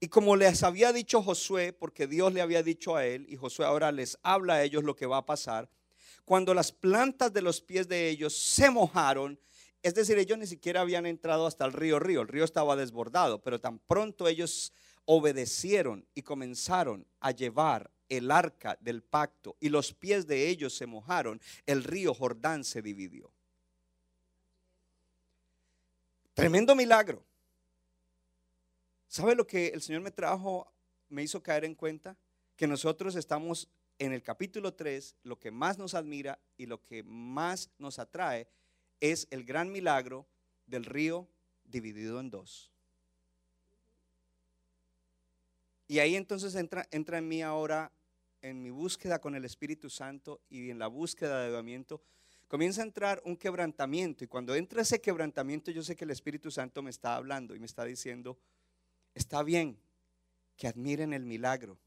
Y 0.00 0.08
como 0.08 0.36
les 0.36 0.62
había 0.62 0.92
dicho 0.92 1.22
Josué, 1.22 1.72
porque 1.72 2.06
Dios 2.06 2.32
le 2.32 2.40
había 2.40 2.62
dicho 2.62 2.96
a 2.96 3.04
él, 3.04 3.26
y 3.28 3.36
Josué 3.36 3.66
ahora 3.66 3.92
les 3.92 4.18
habla 4.22 4.54
a 4.54 4.62
ellos 4.62 4.84
lo 4.84 4.96
que 4.96 5.06
va 5.06 5.18
a 5.18 5.26
pasar, 5.26 5.68
cuando 6.24 6.54
las 6.54 6.72
plantas 6.72 7.32
de 7.32 7.42
los 7.42 7.60
pies 7.60 7.88
de 7.88 8.08
ellos 8.08 8.36
se 8.36 8.70
mojaron, 8.70 9.38
es 9.86 9.94
decir, 9.94 10.18
ellos 10.18 10.36
ni 10.36 10.48
siquiera 10.48 10.80
habían 10.80 11.06
entrado 11.06 11.46
hasta 11.46 11.64
el 11.64 11.72
río 11.72 12.00
Río, 12.00 12.22
el 12.22 12.26
río 12.26 12.42
estaba 12.42 12.74
desbordado, 12.74 13.40
pero 13.40 13.60
tan 13.60 13.78
pronto 13.78 14.26
ellos 14.26 14.72
obedecieron 15.04 16.04
y 16.12 16.22
comenzaron 16.22 17.06
a 17.20 17.30
llevar 17.30 17.88
el 18.08 18.32
arca 18.32 18.76
del 18.80 19.04
pacto 19.04 19.56
y 19.60 19.68
los 19.68 19.94
pies 19.94 20.26
de 20.26 20.48
ellos 20.48 20.74
se 20.74 20.86
mojaron, 20.86 21.40
el 21.66 21.84
río 21.84 22.14
Jordán 22.14 22.64
se 22.64 22.82
dividió. 22.82 23.30
Tremendo 26.34 26.74
milagro. 26.74 27.22
¿Sabe 29.06 29.36
lo 29.36 29.46
que 29.46 29.68
el 29.68 29.82
Señor 29.82 30.02
me 30.02 30.10
trajo, 30.10 30.68
me 31.10 31.22
hizo 31.22 31.40
caer 31.44 31.64
en 31.64 31.76
cuenta? 31.76 32.16
Que 32.56 32.66
nosotros 32.66 33.14
estamos 33.14 33.68
en 34.00 34.12
el 34.12 34.24
capítulo 34.24 34.74
3, 34.74 35.14
lo 35.22 35.38
que 35.38 35.52
más 35.52 35.78
nos 35.78 35.94
admira 35.94 36.40
y 36.56 36.66
lo 36.66 36.82
que 36.82 37.04
más 37.04 37.70
nos 37.78 38.00
atrae 38.00 38.48
es 39.00 39.28
el 39.30 39.44
gran 39.44 39.70
milagro 39.70 40.26
del 40.66 40.84
río 40.84 41.28
dividido 41.64 42.20
en 42.20 42.30
dos. 42.30 42.70
Y 45.88 46.00
ahí 46.00 46.16
entonces 46.16 46.54
entra, 46.54 46.86
entra 46.90 47.18
en 47.18 47.28
mí 47.28 47.42
ahora, 47.42 47.92
en 48.42 48.62
mi 48.62 48.70
búsqueda 48.70 49.20
con 49.20 49.34
el 49.34 49.44
Espíritu 49.44 49.88
Santo 49.88 50.40
y 50.48 50.70
en 50.70 50.78
la 50.78 50.88
búsqueda 50.88 51.38
de 51.38 51.46
avivamiento, 51.46 52.02
comienza 52.48 52.80
a 52.80 52.84
entrar 52.84 53.22
un 53.24 53.36
quebrantamiento. 53.36 54.24
Y 54.24 54.26
cuando 54.26 54.54
entra 54.54 54.82
ese 54.82 55.00
quebrantamiento, 55.00 55.70
yo 55.70 55.82
sé 55.82 55.96
que 55.96 56.04
el 56.04 56.10
Espíritu 56.10 56.50
Santo 56.50 56.82
me 56.82 56.90
está 56.90 57.14
hablando 57.14 57.54
y 57.54 57.60
me 57.60 57.66
está 57.66 57.84
diciendo, 57.84 58.36
está 59.14 59.42
bien 59.42 59.78
que 60.56 60.66
admiren 60.66 61.12
el 61.12 61.24
milagro. 61.24 61.78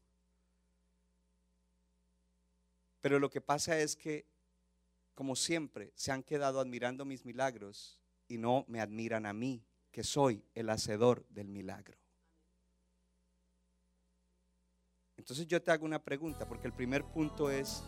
Pero 3.00 3.18
lo 3.18 3.30
que 3.30 3.40
pasa 3.40 3.78
es 3.78 3.96
que, 3.96 4.24
como 5.14 5.36
siempre, 5.36 5.92
se 5.94 6.12
han 6.12 6.22
quedado 6.22 6.60
admirando 6.60 7.04
mis 7.04 7.24
milagros 7.24 8.00
y 8.28 8.38
no 8.38 8.64
me 8.68 8.80
admiran 8.80 9.26
a 9.26 9.32
mí, 9.32 9.62
que 9.90 10.04
soy 10.04 10.44
el 10.54 10.70
hacedor 10.70 11.26
del 11.28 11.48
milagro. 11.48 11.98
Entonces 15.16 15.46
yo 15.46 15.60
te 15.60 15.70
hago 15.70 15.84
una 15.84 16.02
pregunta, 16.02 16.48
porque 16.48 16.66
el 16.66 16.72
primer 16.72 17.04
punto 17.04 17.50
es, 17.50 17.82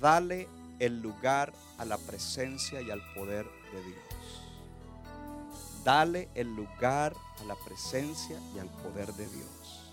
dale 0.00 0.48
el 0.78 1.00
lugar 1.00 1.52
a 1.78 1.84
la 1.84 1.96
presencia 1.96 2.82
y 2.82 2.90
al 2.90 3.00
poder 3.14 3.46
de 3.72 3.82
Dios. 3.82 4.42
Dale 5.82 6.28
el 6.34 6.54
lugar 6.54 7.14
a 7.40 7.44
la 7.44 7.54
presencia 7.64 8.38
y 8.54 8.58
al 8.58 8.68
poder 8.68 9.12
de 9.14 9.26
Dios. 9.28 9.92